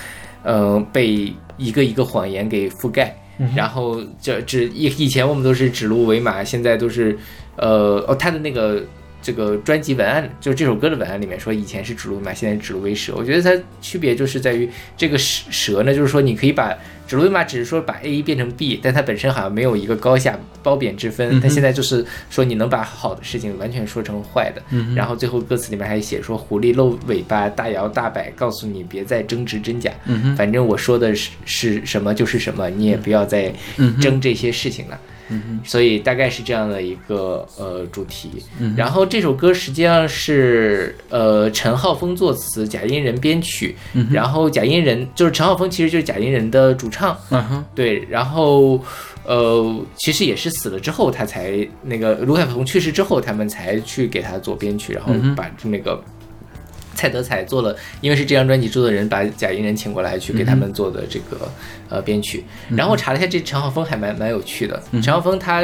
[0.44, 3.16] 呃被一个一个谎言给覆盖。
[3.56, 7.16] 然后这这以以前我们都是指鹿为马，现在都是
[7.56, 8.84] 呃哦他的那个
[9.28, 13.14] 这个专辑文案，就是这首歌的文案里面说，以前是指鹿为马，现在指鹿为蛇。
[13.14, 16.74] 我觉得它区别就是在于这个蛇蛇呢，就是说你可以把
[17.06, 21.42] 指鹿为马，只是说把 A 变成 B，但它本身好像没有一个高下褒贬之分。
[21.42, 24.62] 它现在就是说你能把好的事情完全说成坏的。
[24.96, 29.92] 然后最后歌词里面还写说狐狸露尾巴，大摇大摆，告诉你别再争执真假。
[30.38, 33.54] 反正我说的是是什么就是什么，你也不要再
[34.00, 34.98] 争这些事情了。
[35.64, 38.32] 所以大概是这样的一个呃主题。
[38.76, 43.76] 然后这首歌实际上是呃陈浩峰作词，贾英人编曲。
[44.12, 47.18] 然后贾英人就是陈浩峰，其实就是贾英人的主唱。
[47.30, 48.82] 嗯哼，对，然后
[49.26, 56.02] 呃，其实也是死了之后，他才那个卢凯彤去世之后，他们才去给他做编曲，然后把那个。
[56.98, 61.50] 蔡德彩做了，因为是这张专辑制作人把贾英人请过来去给他们做的这个、
[61.90, 62.44] 呃编曲。
[62.76, 64.82] 然后我查了一下，这陈浩峰还蛮蛮有趣的。
[65.04, 65.64] 陈浩峰他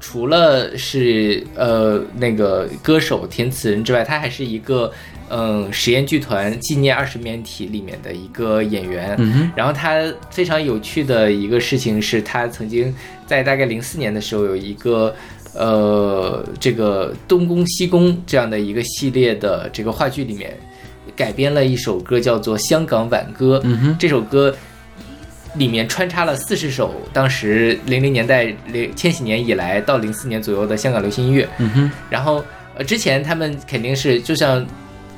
[0.00, 4.90] 除了是呃那个歌手、填词人之外，他还是一个
[5.28, 9.14] 嗯实验剧团《纪念二十面体》里面的一个演员。
[9.54, 12.94] 然后他非常有趣的一个事情是，他曾经
[13.26, 15.14] 在大概零四年的时候有一个。
[15.54, 20.56] 呃，这个东宫西宫这样的一个系列的这个话剧里面，
[21.16, 23.58] 改编了一首歌，叫做《香港挽歌》。
[23.64, 24.54] 嗯哼、这首歌
[25.56, 31.48] 里面穿插了四十首当时零零年代、零千禧年以来到零四年左右的香港流行音乐。
[31.58, 32.44] 嗯哼，然后
[32.76, 34.64] 呃，之前他们肯定是就像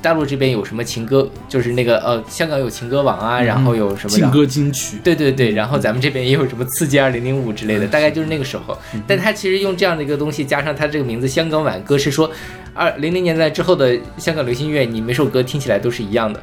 [0.02, 4.98] 大陆这边有什么情歌，就是那个呃，香港有情歌网啊，然后有什么情歌金曲。
[5.04, 8.76] 对对对，然后咱们这边也有什么刺激二零零五之类的，大概就是那个时候。
[9.06, 12.28] 但他其实用这样的一个东西，加上他这个名字“香港挽歌”，是说
[12.74, 16.42] 二零零年代之后的香港流行音乐，你每首歌听起来都是一样的，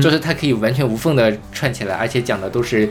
[0.00, 2.88] 就是它可以完全无缝的串起来，而且讲的都是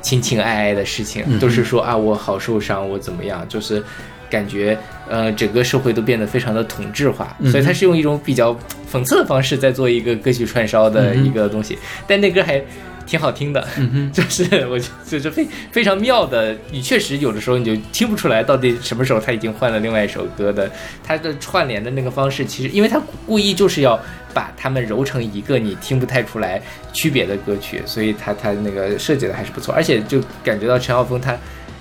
[0.00, 3.82] 情情爱爱的事情，都是说啊我好受伤，我怎么样，就是。
[4.30, 8.54] 感觉呃，整个社会都变得非常的同质化，所以他是用一种比较
[8.92, 12.62] 讽刺的方式在做一个歌曲串烧的一个东西，但那歌还
[13.06, 13.66] 挺好听的，
[14.12, 16.54] 就是我觉得就是非非常妙的。
[16.70, 20.70] 你确实有的时候你就听不出来到底什么时候他已经换了另外一首歌的，
[21.02, 23.98] 他的串联的那个方式，其实因为他故意就是要
[24.34, 26.60] 把它们揉成一个你听不太出来
[26.92, 31.34] 区别的歌曲，所以他他那个设计的还是不错，而且就感觉到陈浩峰他。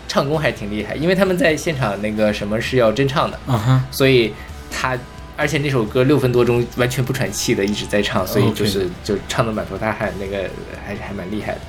[0.07, 3.39] 唱功还挺厉害，因为他们在现场那个什么是要真唱的，
[3.91, 4.33] 所以
[4.71, 4.97] 他
[5.35, 10.49] 而且那首歌六分多钟完全不喘气的一直在唱，所以就是就唱的满头大汗，那个
[10.85, 11.59] 还还蛮厉害的。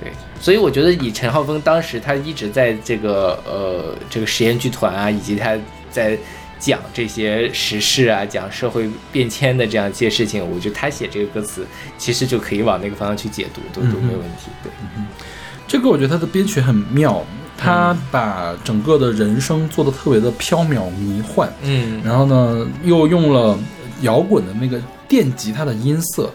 [0.00, 5.56] 对，所以我觉得以陈浩峰当时他一直在这个呃这个实验剧团啊，以及他
[5.90, 6.18] 在
[6.58, 14.50] 讲这些时事啊，讲社会变迁的这样一些事情，我觉得他写这个歌词其实就可以往那个方向去解读，都都没有问题。
[14.62, 15.06] 对，嗯
[15.66, 17.24] 这个我觉得他的编曲很妙，
[17.56, 23.58] 他把整个的人声做的特别的飘渺迷幻，嗯然后呢又用了
[24.02, 26.30] 摇滚的那个电吉他的音色。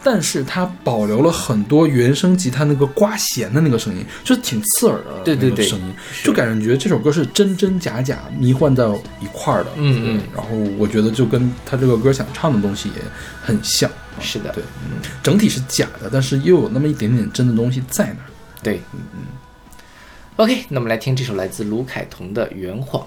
[0.00, 5.92] 但是他保留了很多原声吉他那个刮弦的那个声音，就是挺刺耳的对对对声音，
[6.22, 8.86] 就感觉这首歌是真真假假迷幻在
[9.20, 9.70] 一块儿的。
[9.74, 13.02] 嗯嗯然后我觉得就跟他这个歌想唱的东西也
[13.42, 13.90] 很像。
[14.20, 18.30] 是的，对，嗯整体是假的，但是又有那么一点点真的东西在那儿。
[18.62, 19.20] 对，嗯嗯。
[20.38, 23.02] OK，那我们来听这首来自卢凯彤的《圆谎》。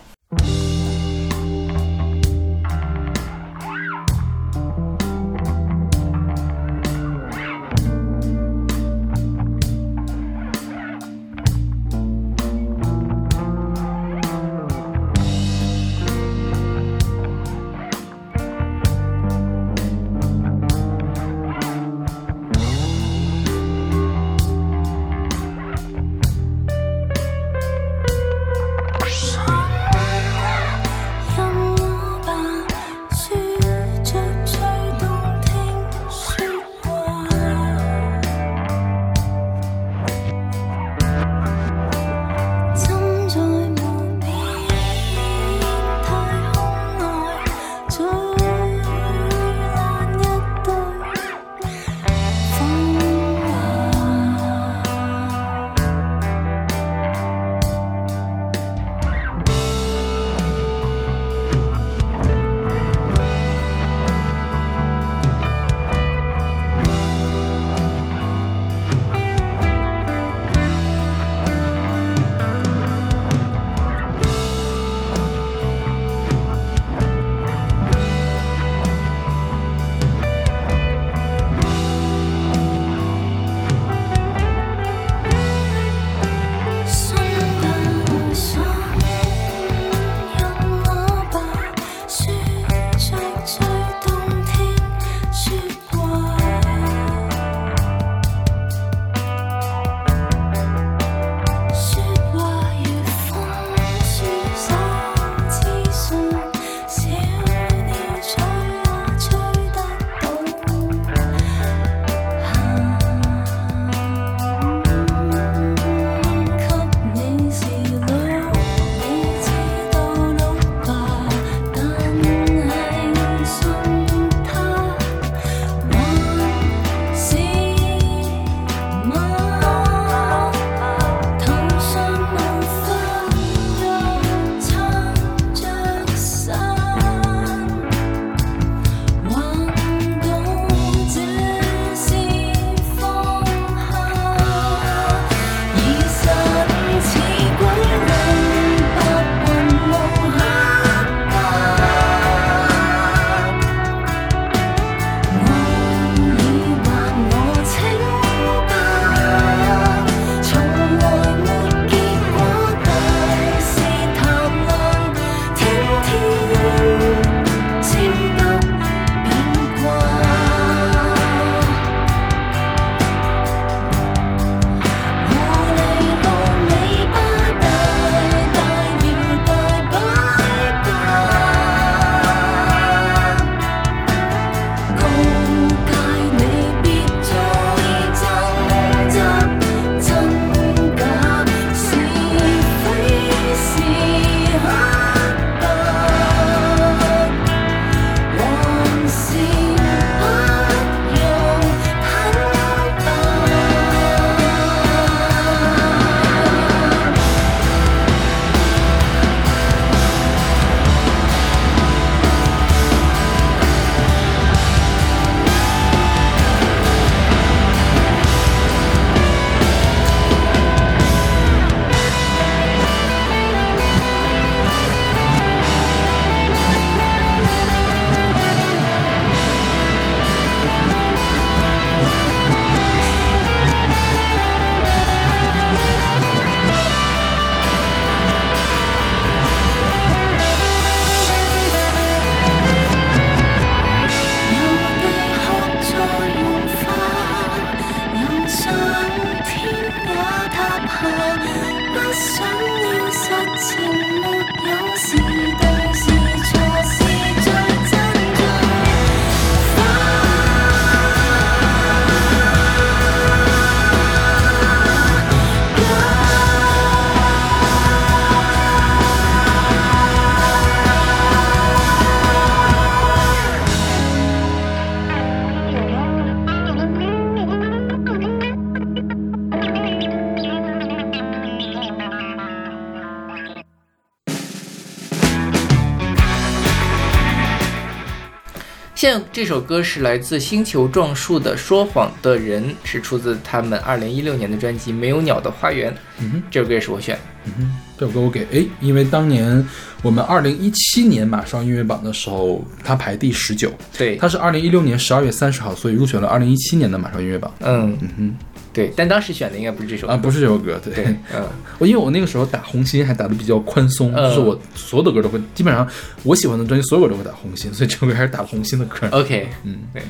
[289.02, 295.91] 现在这首歌是来自星球撞树的《说谎的人》，是出自他们二零一六年的专辑《没有鸟的花园》。
[296.20, 297.22] 嗯哼，这首歌也是我选的。
[297.45, 299.68] 嗯哼，这首歌我给哎因为当年
[300.04, 307.52] 我们二零一七年马上音乐榜的时候，它排第十九，对，它是二零一六年十二月三十号，所以入选了二零一七年的马上音乐榜。
[307.62, 308.36] 嗯嗯哼，
[308.74, 310.93] 对，但当时选的应该不是这首歌啊，不是这首歌，对。
[310.93, 311.05] 对，
[311.36, 311.45] 嗯，
[311.78, 315.88] 我因为我那个时候打红心还打的比较宽松，嗯就是我所有的歌都会，基本上
[316.24, 319.07] 我喜欢的专辑所有歌都会打红心，所以这首歌还是打红心的歌。
[319.11, 320.01] OK，嗯，对。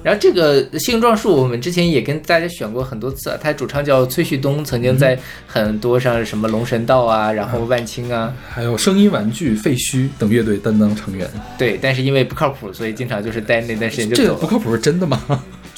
[0.00, 14.28] 然后这个性状树，我们之前也跟大家选过很多次，他主唱叫崔旭东，曾经在很多上什么龙神道啊，然后万青啊，还有声音玩具、废墟等乐队担当成员，对，但是因为不靠谱，所以经常就是待那段时间就走了。
[14.28, 15.20] 这个不靠谱是真的吗？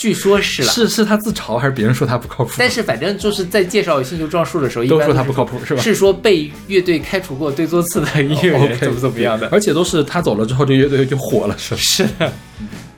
[0.01, 2.53] 据说是了，是是他自嘲还是别人说他不靠谱？
[2.57, 5.82] 但是反正就是在介绍星球撞树的时候，都说他不靠谱是吧？
[5.82, 9.46] 是说被乐队开除过对座次的音乐人怎么怎么样的。
[9.53, 11.80] 而且都是他走了之后，这乐队就火了，是吧？
[11.82, 12.32] 是的，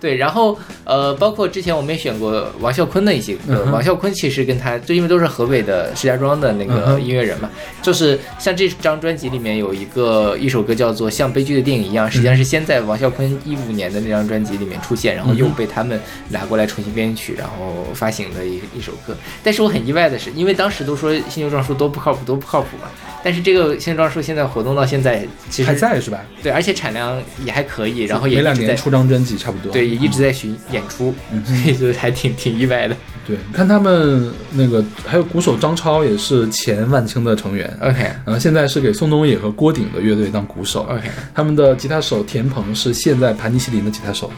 [0.02, 7.48] 对，然后呃，包括之前我们也选过王啸坤的一些歌，嗯王啸坤其实跟他就因为都是河北的石家庄的那嗯个音乐人嘛，
[7.80, 16.00] 就是像这张专辑里面有一个一首歌叫做《像悲剧的电影一样》，实际上是先在王啸坤一五年的那张专辑里面出现，然后又被他们
[16.30, 19.16] 拿过来重新编曲，然后发行的一一首歌。
[19.44, 22.90] 但是我很意外的是，因为当时都说星球撞树都不靠谱，都不靠谱嘛。
[23.24, 26.20] 但是这个星球撞树现在活动到现在，其实还在是吧？
[26.42, 29.70] 对，而且产量也还可以，然后也每两一直在年出张专辑差不多。
[29.70, 32.96] 对，也一直在巡演出，嗯所以就还挺挺意外的。
[33.26, 38.00] 对，你看他们那个还有鼓手张超也是前万青的成员，OK。
[38.24, 40.84] 然后现在是给宋冬野和郭顶的乐队当鼓手。
[40.88, 44.32] OK，他们的吉他手田鹏是现在盘尼西林的吉他手，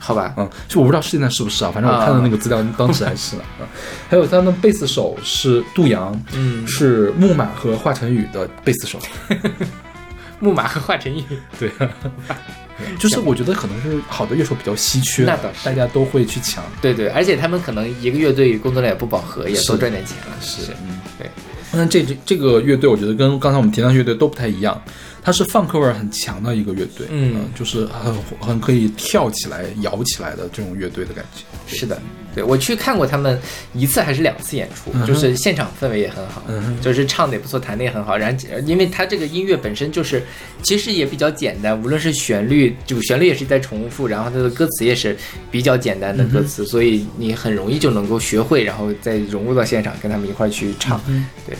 [0.00, 3.36] 好吧，嗯，就我不知道现在是不是啊，反正我看的那个资料当时还是。
[4.08, 8.98] 还有他们贝斯手是杜阳，嗯，是木马和华晨宇的贝斯手。
[10.40, 11.22] 木马和华晨宇，
[11.58, 11.70] 对，
[12.98, 16.64] 就是我觉得可能是好的乐手比较稀缺，那倒是大家都会去抢。
[16.80, 20.36] 对对，而且他们可能一个乐队工作量也不饱和，也多赚点钱了。
[20.40, 21.30] 是，嗯，对。
[21.72, 24.80] 那这这这个乐队，我觉得跟刚才我们提到的乐队都不太一样，
[25.24, 27.34] 它是放克味儿很强的一个乐队，嗯。
[27.36, 31.42] 呃就是很很可以跳起来、摇起来的这种乐队的感觉。
[31.66, 32.00] 是的，
[32.34, 33.40] 对我去看过他们
[33.72, 36.42] 一次还是两次演出，嗯就是现场氛围也很好，
[36.82, 38.16] 就是唱的也不错，弹的也很好。
[38.16, 40.22] 然后呃因为它这个音乐本身就是
[40.62, 45.16] 其实也比较简单，无论是旋律，主旋律也是在重复，然后它的歌词也是
[45.50, 51.00] 比较简单的歌词，所以你很容易就能够学会，然后再融入到现场，跟他们一块儿去唱。
[51.46, 51.56] 对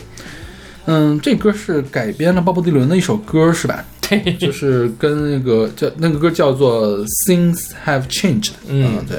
[0.85, 3.83] 嗯，这歌是改编了鲍勃迪伦的一首歌，是吧？
[4.07, 8.49] 对，就是跟那个叫那个歌叫做《Things Have Changed》。
[8.67, 9.17] 嗯对，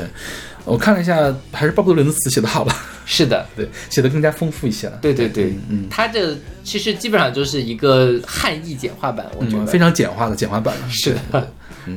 [0.64, 2.76] 我看了一下，还是鲍勃迪伦的词写的好吧？
[3.04, 4.98] 是的， 对，写的更加丰富一些了。
[5.02, 10.88] 对对对，嗯嗯它这其实基本上就是一个汉译简化版，我觉得、嗯，非常简化的简化版了。
[10.88, 11.52] 是的，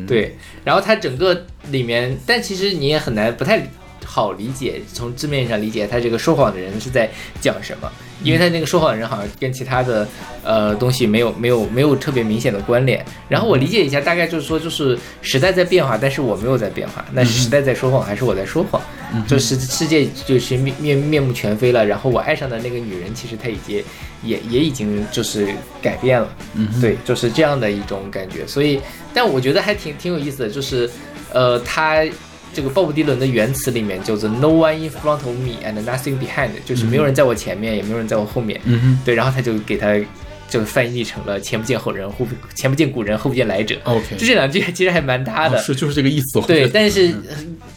[0.08, 0.36] 对。
[0.64, 3.68] 然后它整个里面，但其实你也很难不太
[4.20, 7.10] 好理解，从字面上理解他这个说谎的人是在
[7.40, 7.90] 讲什么，
[8.22, 10.06] 因为他那个说谎的人好像跟其他的
[10.44, 13.04] 呃东西没有没有没有特别明显的关联。
[13.30, 18.82] 然后我理解一下，大概就是说，就是时代在变化，但是我没有在变化，那是时代在说谎，还是我在说谎？
[19.26, 21.86] 就是世界就是面面面目全非了。
[21.86, 23.82] 然后我爱上的那个女人，其实她已经
[24.22, 25.48] 也也已经就是
[25.82, 26.28] 改变了。
[26.56, 28.46] 嗯，对，就是这样的一种感觉。
[28.46, 28.82] 所以，
[29.14, 30.90] 但我觉得还挺挺有意思的，就是，
[31.32, 32.04] 呃，他
[32.54, 38.60] 这个鲍勃迪伦的原词里面叫做 “No one in front of me and nothing behind”，就是没有人在我前面，也没有人在我后面。
[38.66, 39.96] 嗯哼对，然后他就给他
[40.50, 43.78] 就翻译成了“前不见后人，后不前不见古人，后不见来者”。
[43.86, 45.58] ，OK，就这两句其实还蛮搭的。
[45.58, 46.42] 哦是就是这个意思。
[46.42, 47.36] 对，但是呃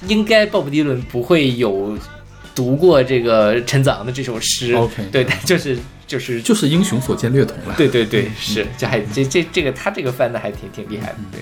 [0.09, 1.97] 应该鲍勃迪伦不会有
[2.55, 4.75] 读过这个陈子昂的这首诗。
[4.75, 7.75] OK 对，但就是就是就是英雄所见略同了。
[7.77, 11.41] 对对对，是，这还这这这个他这个翻的还挺挺厉害的，对，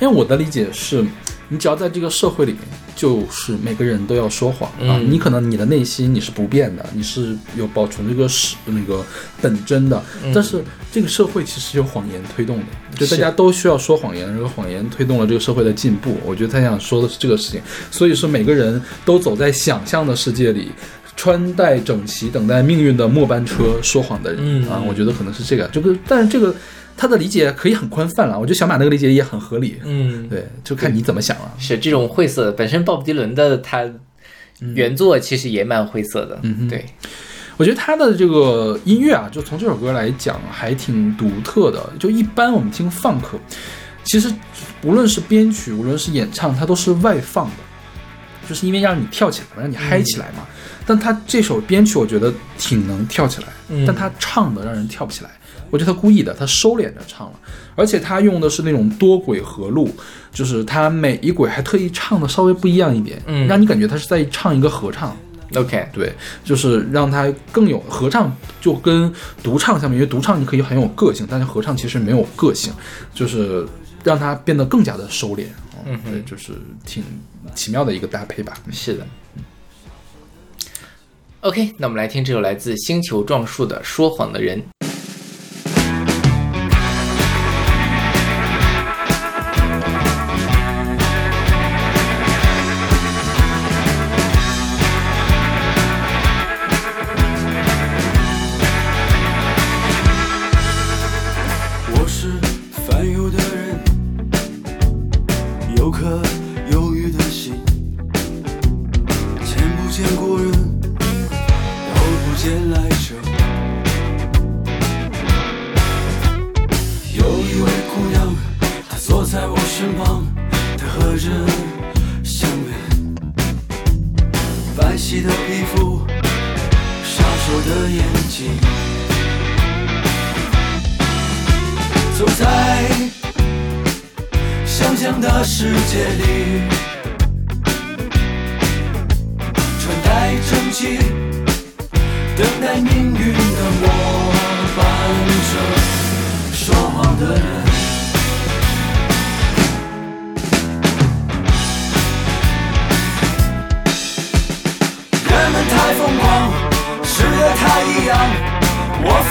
[0.00, 1.04] 因为我的理解是，
[1.52, 2.62] 你只要在这个社会里面，
[2.96, 4.96] 就是每个人都要说谎啊。
[4.96, 9.04] 嗯你可能你的内心你是不变的，你是有保存这个是那个
[9.42, 16.16] 本真的，嗯但是这个社会其实有谎言推动的，就大家都需要说谎言，这个谎言推动了这个社会的进步。
[16.24, 20.72] 我觉得他想说的是这个事情，所以说每个人都走在想象的世界里。
[21.14, 25.68] 穿戴整齐，等待命运的末班车，说谎的人、嗯啊，我觉得可能是这个。
[25.68, 26.52] 这个，但是这个
[26.96, 29.78] 他的理解可以很宽泛了，我觉得小马那个理解也很合理。
[29.84, 31.52] 嗯，对，就看你怎么想了。
[31.58, 32.52] 是这种晦涩。
[32.52, 33.84] 本身鲍勃迪伦的他
[34.74, 36.84] 原作其实也蛮晦涩的，嗯哼对，
[37.56, 41.92] 我觉得他的这个音乐啊，就从这首歌来讲，还挺独特的。
[41.98, 43.22] 就一般我们听 funk，
[44.04, 44.32] 其实
[44.84, 47.52] 无论是编曲，无论是演唱，它都是外放的，
[48.48, 50.46] 就是因为让你跳起来嘛，让你嗨起来嘛。
[50.86, 55.30] 但他这首编曲，我觉得挺能跳起来，嗯但他唱的让人跳不起来。
[55.72, 57.40] 我觉得他故意的，他收敛着唱了，
[57.74, 59.90] 而且他用的是那种多轨合录，
[60.30, 65.16] 就是他每一轨还特意唱的稍微不一样一点，嗯让你感觉他是在唱一个合唱。
[65.54, 66.12] OK，对，
[66.44, 69.10] 就是让他更有合唱，就跟
[69.42, 72.70] 独唱相比，因为独唱你可以很有个性，但是合唱其实没有个性，
[73.14, 73.66] 就是
[74.04, 75.44] 让他变得更加的收敛。
[75.74, 76.52] 哦嗯对，就是
[76.84, 77.02] 挺
[77.54, 78.54] 奇妙的一个搭配吧。
[78.70, 79.06] 是的。
[81.40, 84.62] OK，那我们来听这首来自星球撞树的《说谎的人》。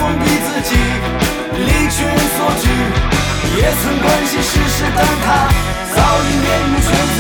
[0.02, 0.74] 封闭自己。
[1.62, 2.02] 离群
[2.34, 2.66] 索居，
[3.56, 5.28] 也曾关心世事，但他
[5.94, 7.20] 早已面目全非。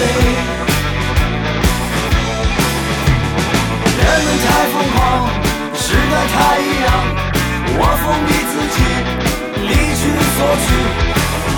[3.99, 4.97] 人们太疯狂，
[5.75, 6.89] 时代太异样，
[7.77, 8.77] 我封闭自己，
[9.61, 10.01] 离群
[10.33, 10.67] 索居，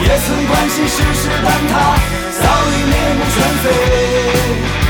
[0.04, 1.74] 也曾关心世事，但他
[2.42, 4.83] 早已面目全非。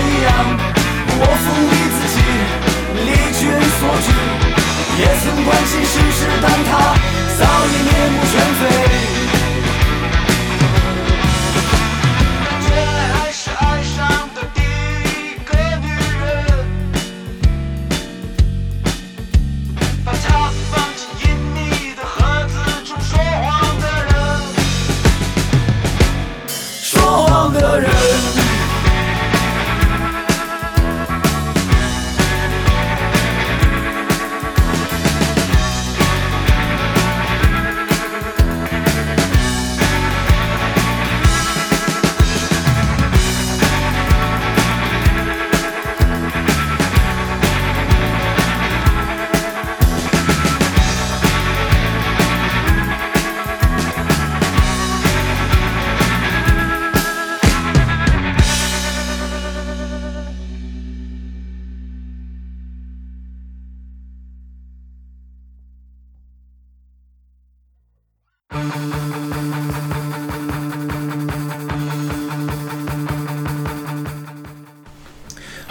[0.00, 0.30] 一样，
[1.18, 2.16] 我封闭自己，
[3.04, 3.40] 离群
[3.78, 4.08] 索居，
[4.98, 6.70] 也曾关心世事，但他
[7.38, 9.21] 早已面目全非。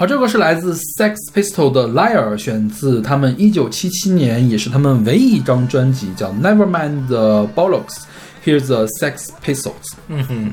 [0.01, 7.99] 好，这个是来自 Sex Pistol 的 Liar，选自他们一九七七年，也是他们唯一一张专辑，叫 Nevermind the Bollocks。
[8.43, 9.73] Here's the Sex Pistols，
[10.07, 10.51] 嗯哼，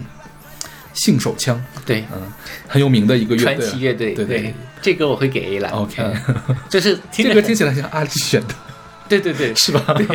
[0.93, 2.31] 性手枪，对，嗯
[2.67, 3.57] 很有名的一个乐队。
[3.57, 5.71] 传奇乐队，对对这歌我会给 A 了。
[5.71, 6.55] OK 嗯。
[6.69, 8.55] 就是听 这歌听起来像阿里选的，
[9.09, 9.83] 对对对， 是吧？
[9.97, 10.07] 对，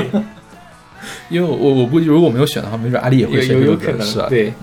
[1.30, 4.06] 因为我我估计如果没有选的话，没准阿里也会选这个歌，有有可能。
[4.06, 4.28] 是吧？
[4.30, 4.54] 对，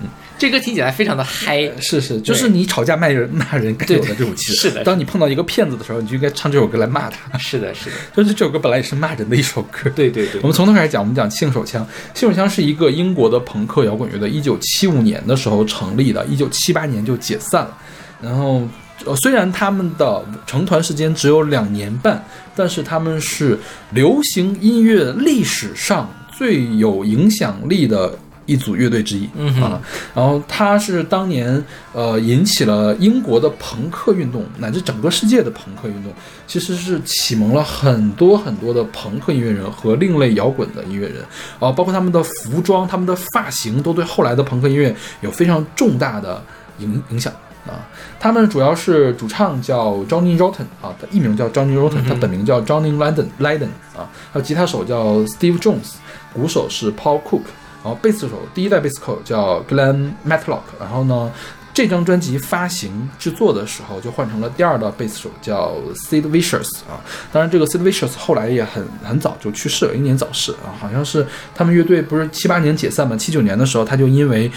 [0.41, 4.69] 这歌听起来非常的嗨，是是，就是你吵架骂人骂人该有的这种气势。
[4.69, 7.37] 是的当你碰到一个骗子的时候，你就应该唱这首歌来骂他。
[7.37, 9.87] 是的，是的， 就是这首歌本来也是骂人的一首歌。
[9.91, 11.85] 对对对我们从头开始讲，我们讲性手枪。
[12.15, 17.77] 性手枪是一个英国的朋克摇滚乐队，一九七五年的时候成立的，一九七八年就解散了。
[18.19, 18.67] 然后，
[19.05, 22.25] 呃，虽然他们的成团时间只有两年半，
[22.55, 23.59] 但是他们是
[23.91, 29.29] 流行音乐历史上最有影响力的一组乐队之一。
[29.35, 29.81] 嗯啊，
[30.13, 31.63] 然后他是当年
[31.93, 36.11] 呃引起了英国的朋克运动，乃至整个世界的朋克运动，
[36.47, 41.23] 其实是启蒙了很多很多的朋克音乐人和另类摇滚的音乐人。
[41.59, 46.43] 啊，包括他们的服装、他们的发型，都对后来的朋克音乐有非常重大的
[46.79, 47.31] 影影响。
[47.67, 47.85] 啊，
[48.19, 55.93] 他们主要是主唱叫 Johnny Rotten 啊，他艺名叫 Johnny Rotten，、他本名叫 Johnny Lydon Lydon 啊，还有吉他手叫 Steve Jones，
[56.33, 57.41] 鼓手是 Paul Cook，
[57.83, 61.31] 然后贝斯手第一代贝斯手叫 Glenn Matlock，然后呢，
[61.73, 67.01] 这张专辑发行制作的时候就换成了第二代贝斯手叫 Sid Vicious 啊，
[67.31, 71.25] 当然这个 Sid Vicious 后来也很很早就去世了，英年早逝啊，好像是
[71.55, 74.51] 他们乐队不是七八年解散嘛，七九年的时候他就因为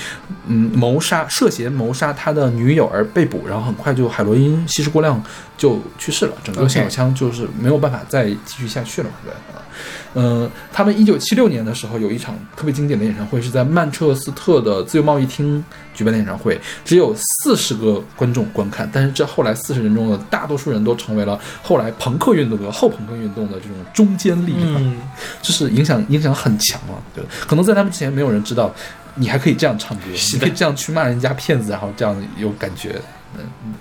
[0.46, 5.22] 嗯谋杀涉嫌谋杀他的女友而被捕，然后很快就海洛因吸食过量
[5.56, 9.63] 就去世了，整个性手枪就是没有办法再继续下去了嘛，对啊。
[10.14, 15.64] 嗯，他们一九七六年的时候有一场特别经典的演唱会，是在曼彻斯特的自由贸易厅
[15.94, 25.00] 举办的演唱会，只有四十个观众观看，但是这后来四十人中的大多数人都成为了后来朋克运动和后朋克运动的这种中坚力量，嗯，
[25.42, 26.98] 就是影响影响很强啊。
[27.14, 28.72] 对，可能在他们之前没有人知道，
[29.14, 33.00] 你还可以这样唱歌，你可以这样去骂人家骗子，然后这样有感觉，
[33.36, 33.74] 嗯嗯。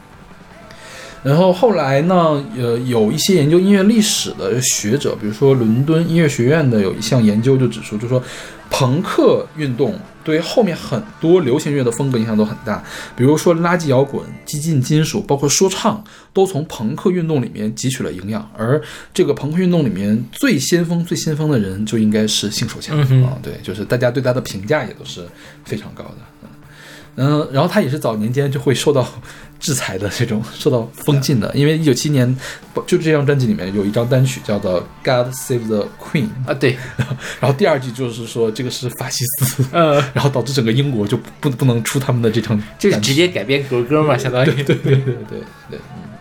[1.24, 8.22] 然后后来呢，呃，有一些研究音乐历史的学者，比如说伦敦音乐学院的有一项研究就指出，就说
[8.70, 12.84] 朋克运动对后面很多流行乐的风格影响都很大，
[13.16, 16.04] 比如说垃圾摇滚、激进金属，包括说唱，
[16.34, 18.50] 都从朋克运动里面汲取了营养。
[18.58, 18.82] 而
[19.14, 25.22] 这个朋克运动里面最先锋、最先锋的人，就应该是性手枪、啊，对，就是大家对他的评价也都是
[25.64, 26.18] 非常高的。
[27.16, 29.08] 嗯嗯，然后他也是早年间就会受到
[29.60, 32.36] 制裁的这种受到封禁的，因为一九七年
[32.88, 36.78] 就这张专辑里面有一张单曲叫做《God Save the Queen》，啊对，
[37.40, 44.46] 然后第二句就是说这个是法西斯，呃，然后导致整个英国就不不能出他们的这张就是直接改编国歌嘛，相当于。
[44.46, 45.40] 对对对对对
[45.70, 46.13] 对，嗯。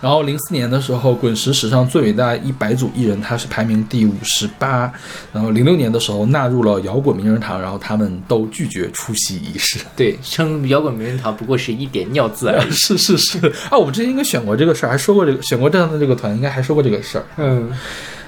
[0.00, 4.90] 然后零四年的时候，滚石史上最伟大一百组艺人，他是排名第五十八。
[5.32, 9.78] 然后零六年的时候纳入了摇滚名人堂，然后他们都拒绝出席仪式。
[9.94, 12.70] 对，称摇滚名人堂不过是一点尿渍而已。
[12.70, 13.38] 是是是
[13.70, 17.24] 啊，我们之前应该选过这个事儿，还说过这个选过这样的这个团，应该还说过这个事儿。
[17.36, 17.70] 嗯，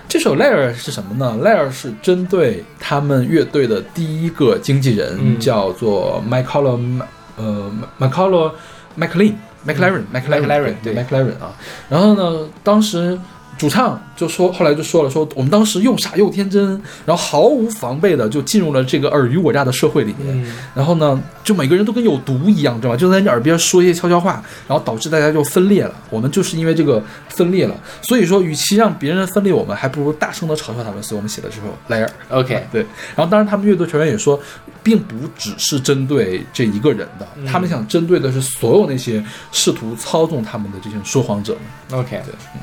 [0.09, 1.35] 这首《Layer》是什么呢？
[1.43, 7.01] 《Layer》是针对他们乐队的第一个经纪人，嗯叫做 Michael
[7.37, 8.53] 呃 Michael
[8.99, 9.33] McLean
[9.67, 11.55] McLaren McLaren 对 McLaren 啊。
[11.89, 13.19] 然后呢，当时
[13.63, 16.69] 主唱就说，后来就说了，说我们当时又傻又天真，
[17.07, 20.45] 然后毫无防备的就进入了这个尔虞我诈的社会里面。
[20.45, 22.97] 嗯然后呢，就每个人都跟有毒一样，知道吧？
[22.97, 25.95] 就在你耳边说一些悄悄话，然后导致大家就分裂了。
[26.11, 31.01] 我们就是因为这个分裂了，所以说，与其让别人分裂我们，还不如大声的嘲笑他们。
[31.01, 32.09] 所以我们写了这首《Layer》。
[32.31, 32.85] ，OK，对，
[33.15, 34.41] 然后当然他们乐队成员也说，
[34.83, 41.57] 并不只是针对这一个人的，他们想针对的是所有那些试图操纵他们的这些说谎者
[41.91, 42.01] 们。
[42.01, 42.61] OK，对嗯，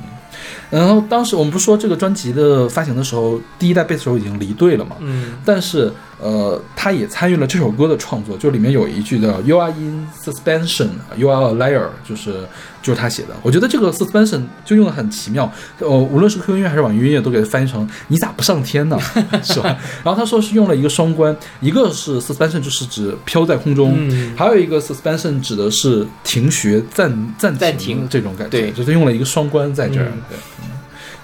[0.69, 4.95] 然后当时我们不是说这个专辑的发行的时候，第一代贝斯手已经离队了嘛？
[4.99, 5.91] 嗯但是
[6.21, 12.45] 呃，他也参与了这首歌的创作，就里面有一句叫 “You are in suspension, you are a liar”，就是
[12.81, 13.29] 就是他写的。
[13.41, 18.97] 我觉得这个 suspension 就用的很奇妙，呃，无论是 QQ 音乐还是网易音乐都给它翻译成“你咋不上天呢？”
[19.43, 19.77] 是吧？
[20.03, 30.07] 然后他说是用了一个双关，一个是 suspension 就是指飘在空中，嗯还有一个 suspension 指的是停学、暂暂暂停这种感觉，对就是用了一个双关在这儿。
[30.07, 30.69] 嗯对，嗯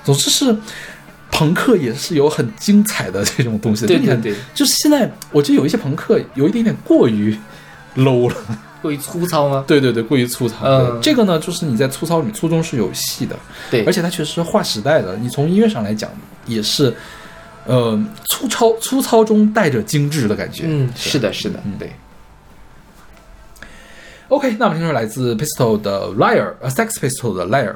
[0.03, 0.55] 总之是。
[1.31, 7.37] 朋克也是有很精彩的这种东西对对对，就是现在，我觉得有一些朋克有一点点过于
[7.97, 8.35] low 了，
[8.85, 9.63] 过于粗糙吗？
[9.65, 10.57] 对对对，过于粗糙。
[10.63, 13.35] 嗯这个呢，就是你在粗糙里面粗中是有细的，
[13.71, 15.17] 对，而且它确实是划时代的。
[15.17, 16.11] 你从音乐上来讲，
[16.45, 16.95] 也是，
[17.65, 20.65] 呃，粗糙粗糙中带着精致的感觉。
[20.67, 21.91] 嗯，是的，是的嗯，对。
[24.27, 27.75] OK，那我们听说来自 Pistol 的 Liar，呃，Sex Pistol 的 Liar。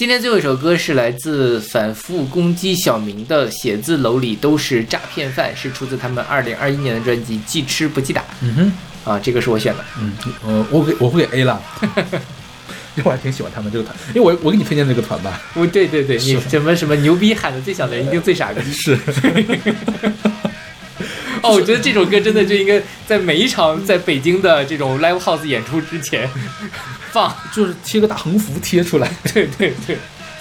[0.00, 8.24] 今天最后一首歌是来自反复攻击小明的《写字楼里都是诈骗犯》，是出自他们二零二一年的专辑《既吃不记打。
[8.40, 8.72] 嗯哼，》
[9.10, 9.84] 啊，这个是我选的。
[10.00, 11.62] 嗯，呃，我给我会给 A 了，
[12.96, 18.62] 因为我还挺喜欢他们这个团，因为我我给你推荐这个团吧，我对对对，你什么什么牛逼喊的最响的人一定最傻逼。
[18.72, 18.98] 是，
[21.44, 26.26] 哦，我觉得这首歌真的就应该在每一场在北京的这种 live house 演出之前
[27.12, 27.34] 放。
[27.54, 29.96] 就是贴个大横幅贴出来， 对对对，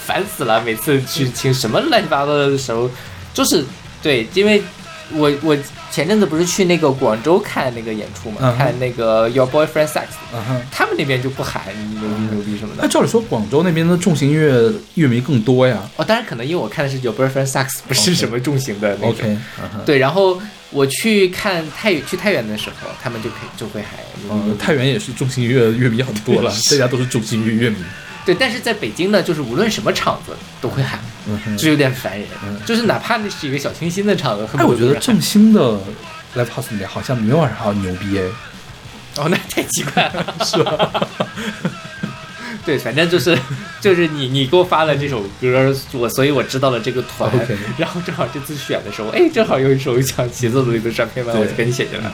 [0.06, 0.62] 烦死了！
[0.62, 2.90] 每次去听什么乱七八糟的时候，
[3.34, 3.66] 就是
[4.02, 4.62] 对，因为
[5.14, 5.58] 我我
[5.92, 10.06] 前阵子不是去那个广州看那个演出嘛，看那个 Your Boyfriend Sex。
[10.72, 11.64] 他们那边就不喊
[12.00, 12.84] 牛逼牛逼什么的。
[12.84, 15.80] 那照理说，广州那边的重型乐乐迷更多呀。
[15.96, 19.42] 哦，当然可能因为我看的是 Your Boyfriend Sex，不是什么重型的那种。
[19.86, 20.40] 对，然后
[20.72, 23.92] 我去看太去太原的时候，他们就可以就会喊
[24.24, 27.78] 牛逼牛嗯，太原也是重型乐乐迷很多了， 大家都是重型乐乐迷。
[28.26, 32.28] 对，但是在北京呢，就是无论什么场子都会喊，嗯，就有点烦人。
[32.46, 35.62] 嗯就是哪怕那是一个小清新的场子，恨哎，我觉得正兴的
[36.36, 38.24] live house 里面好像没有啥牛逼哎，
[39.24, 40.36] 哦，那太奇怪了。
[40.46, 41.08] 是吧？
[42.66, 43.38] 对，反正就是
[43.82, 47.32] 就是你你给我发了这首歌，我所以我知道了这个团
[47.78, 52.14] 然后正好这次选的时候，哎，正好有一首想节奏的那个唱片吧，对我就给你写进来了。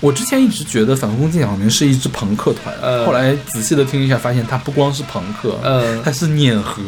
[0.00, 6.82] 我之前一直觉得反攻纪晓明是一支朋克团，嗯后来仔细的听一下，发现它不光是朋克，呃它是碾核，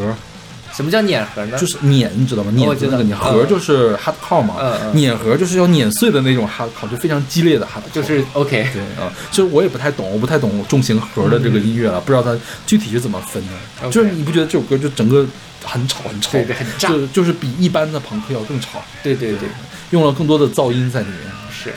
[0.81, 1.59] 什么叫碾核呢？
[1.59, 2.51] 就是碾，你知道吗？
[2.55, 12.35] 碾那个碾嗯核就是 hardcore 嘛，嗯嗯碾核就是要碾碎的那种 hardcore，就非常激烈的 hardcore，就是 OK，对啊，其实我也不太懂，我不太懂重型核的这个音乐了，不知道它
[12.66, 13.91] 具体是怎么分的。
[13.91, 15.26] 就是你不觉得这首歌就整个
[15.62, 19.47] 很吵很吵，很炸就就是比一般的朋克要更吵，对对对，
[19.91, 21.18] 用了更多的噪音在里面。
[21.53, 21.70] 是。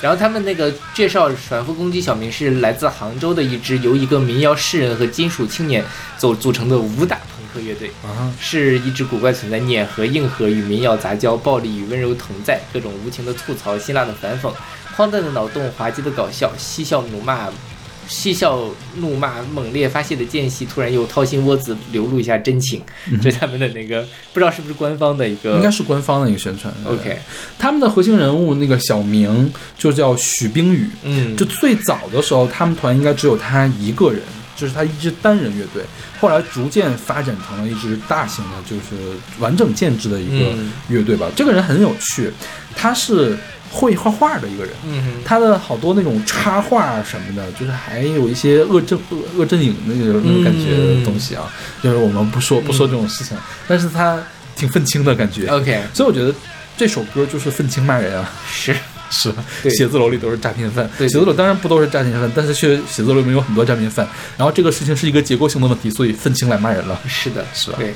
[0.00, 5.84] 然后他们那个介绍反复攻击小明是来自杭州的一支由一个民谣诗人和金属青年
[6.16, 7.90] 组组成的武打朋克乐队。
[8.04, 14.52] 啊，是一支古怪存在，碾和硬核与民谣杂交，暴力与温柔同在，各种无情的吐槽，辛辣的反讽，
[14.96, 17.48] 荒诞的脑洞，滑稽的搞笑，嬉笑怒骂，
[18.08, 18.58] 嬉笑
[18.96, 22.80] 怒骂，猛烈发泄的间隙，突然又掏心窝子流露一下真情，
[23.20, 24.02] 这是他们的那个
[24.32, 26.72] 不知道是不是官方的一个，应该是官方的一个宣传。
[26.86, 27.18] OK，
[27.58, 34.22] 他们的核心人物那个小明就叫许冰雨，嗯，就最早的时候，他们团应该只有他一个人，
[34.58, 35.82] 就是他一支单人乐队。
[36.20, 41.28] 后来逐渐发展成了一支大型的，就是完整建制的一个嗯乐队吧。
[41.36, 42.30] 这个人很有趣，
[42.74, 43.38] 他是
[43.70, 44.74] 会画画的一个人。
[44.84, 51.48] 嗯，他的好多那种插画什么的，就是还有一些恶正恶恶阵营那个那种感觉的东西啊，
[51.80, 53.36] 就是我们不说不说这种事情，
[53.68, 54.20] 但是他
[54.56, 56.34] 挺愤青的感觉，OK 所以我觉得
[56.76, 58.28] 这首歌就是愤青骂人啊。
[58.50, 58.74] 是
[59.10, 59.32] 是，
[59.62, 60.86] 对写字楼里都是诈骗犯。
[60.98, 64.06] 对对写字楼当然不都是诈骗犯，但是却写字楼里面有很多诈骗犯。
[64.36, 67.00] 然后这个事情是一个结构性的问题，所以愤青来骂人了。
[67.06, 67.94] 是的，是吧对，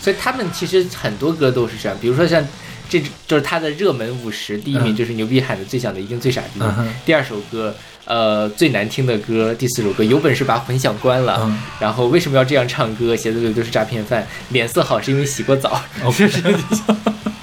[0.00, 2.46] 所以他们其实很多歌都是这样，比如说像。
[2.88, 7.74] 这就是他的热门五十，第一名嗯就是牛逼喊的最响的一定最傻逼，嗯第二首歌，
[8.04, 13.16] 呃，最难听的歌，第四首歌有本事把混响关了，嗯然后为什么要这样唱歌？
[13.16, 15.82] 写字里都是诈骗犯，脸色好是因为洗过澡。
[16.04, 16.30] OK，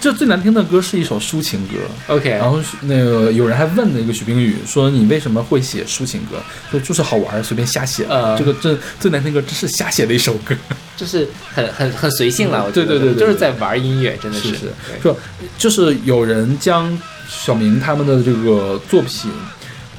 [0.00, 1.74] 这最难听的歌是一首抒情歌。
[2.06, 8.06] OK，然后那个有人还问那个许冰雨说：“你为什么会写抒情歌？”说就是好玩，随便瞎写。
[8.08, 8.36] 呃。
[8.38, 10.56] 这个这最难听歌，这是瞎写的一首歌。
[10.96, 12.86] 就是很很很随性了，我觉得。
[12.86, 14.54] 对对对对就是在玩音乐，真的是。
[15.02, 15.14] 说
[15.58, 16.98] 就是有人将
[17.28, 19.30] 小明他们的这个作品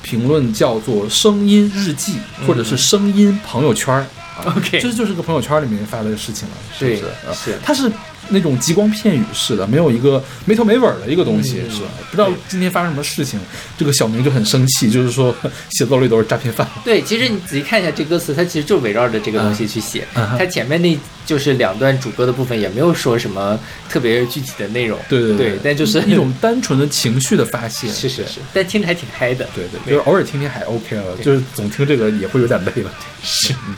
[0.01, 2.15] 评论叫做“声音日记”
[2.47, 3.93] 或者是“声音朋友圈”
[4.35, 7.05] 啊 OK 这就是个朋友圈里面发的事情了，是是？
[7.05, 7.59] 啊是。
[7.63, 7.91] 它是
[8.29, 11.87] 那种极光片语似的，没有一个没头没尾的一个东西，嗯是吧？
[12.09, 13.39] 不知道今天发生什么事情，
[13.77, 15.35] 这个小明就很生气，就是说
[15.71, 16.67] 写字楼里都是诈骗犯。
[16.85, 20.07] 对，其实你仔细看一下这歌词，它其实就围绕着这个东西去写。
[20.15, 24.97] 嗯嗯它前面那就是两段主歌的部分，也没有说什么特别具体的内容。
[25.09, 27.87] 对对对但就是一种单纯的情绪的发泄。
[27.91, 29.47] 是是是，但听着还挺嗨的。
[29.55, 32.91] 对对，就是偶尔听听还 OK 了，就是总听这个也会有点累了。
[33.23, 33.75] 是，嗯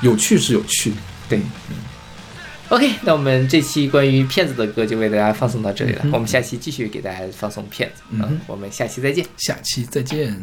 [0.00, 0.92] 有趣是有趣。
[1.28, 1.40] 对。
[2.70, 6.02] OK，那我们这期关于骗子的歌就为大家放送到这里了。
[6.04, 8.02] 嗯我们下期继续给大家放送骗子。
[8.10, 9.24] 嗯我们下期再见。
[9.38, 10.36] 下期再见。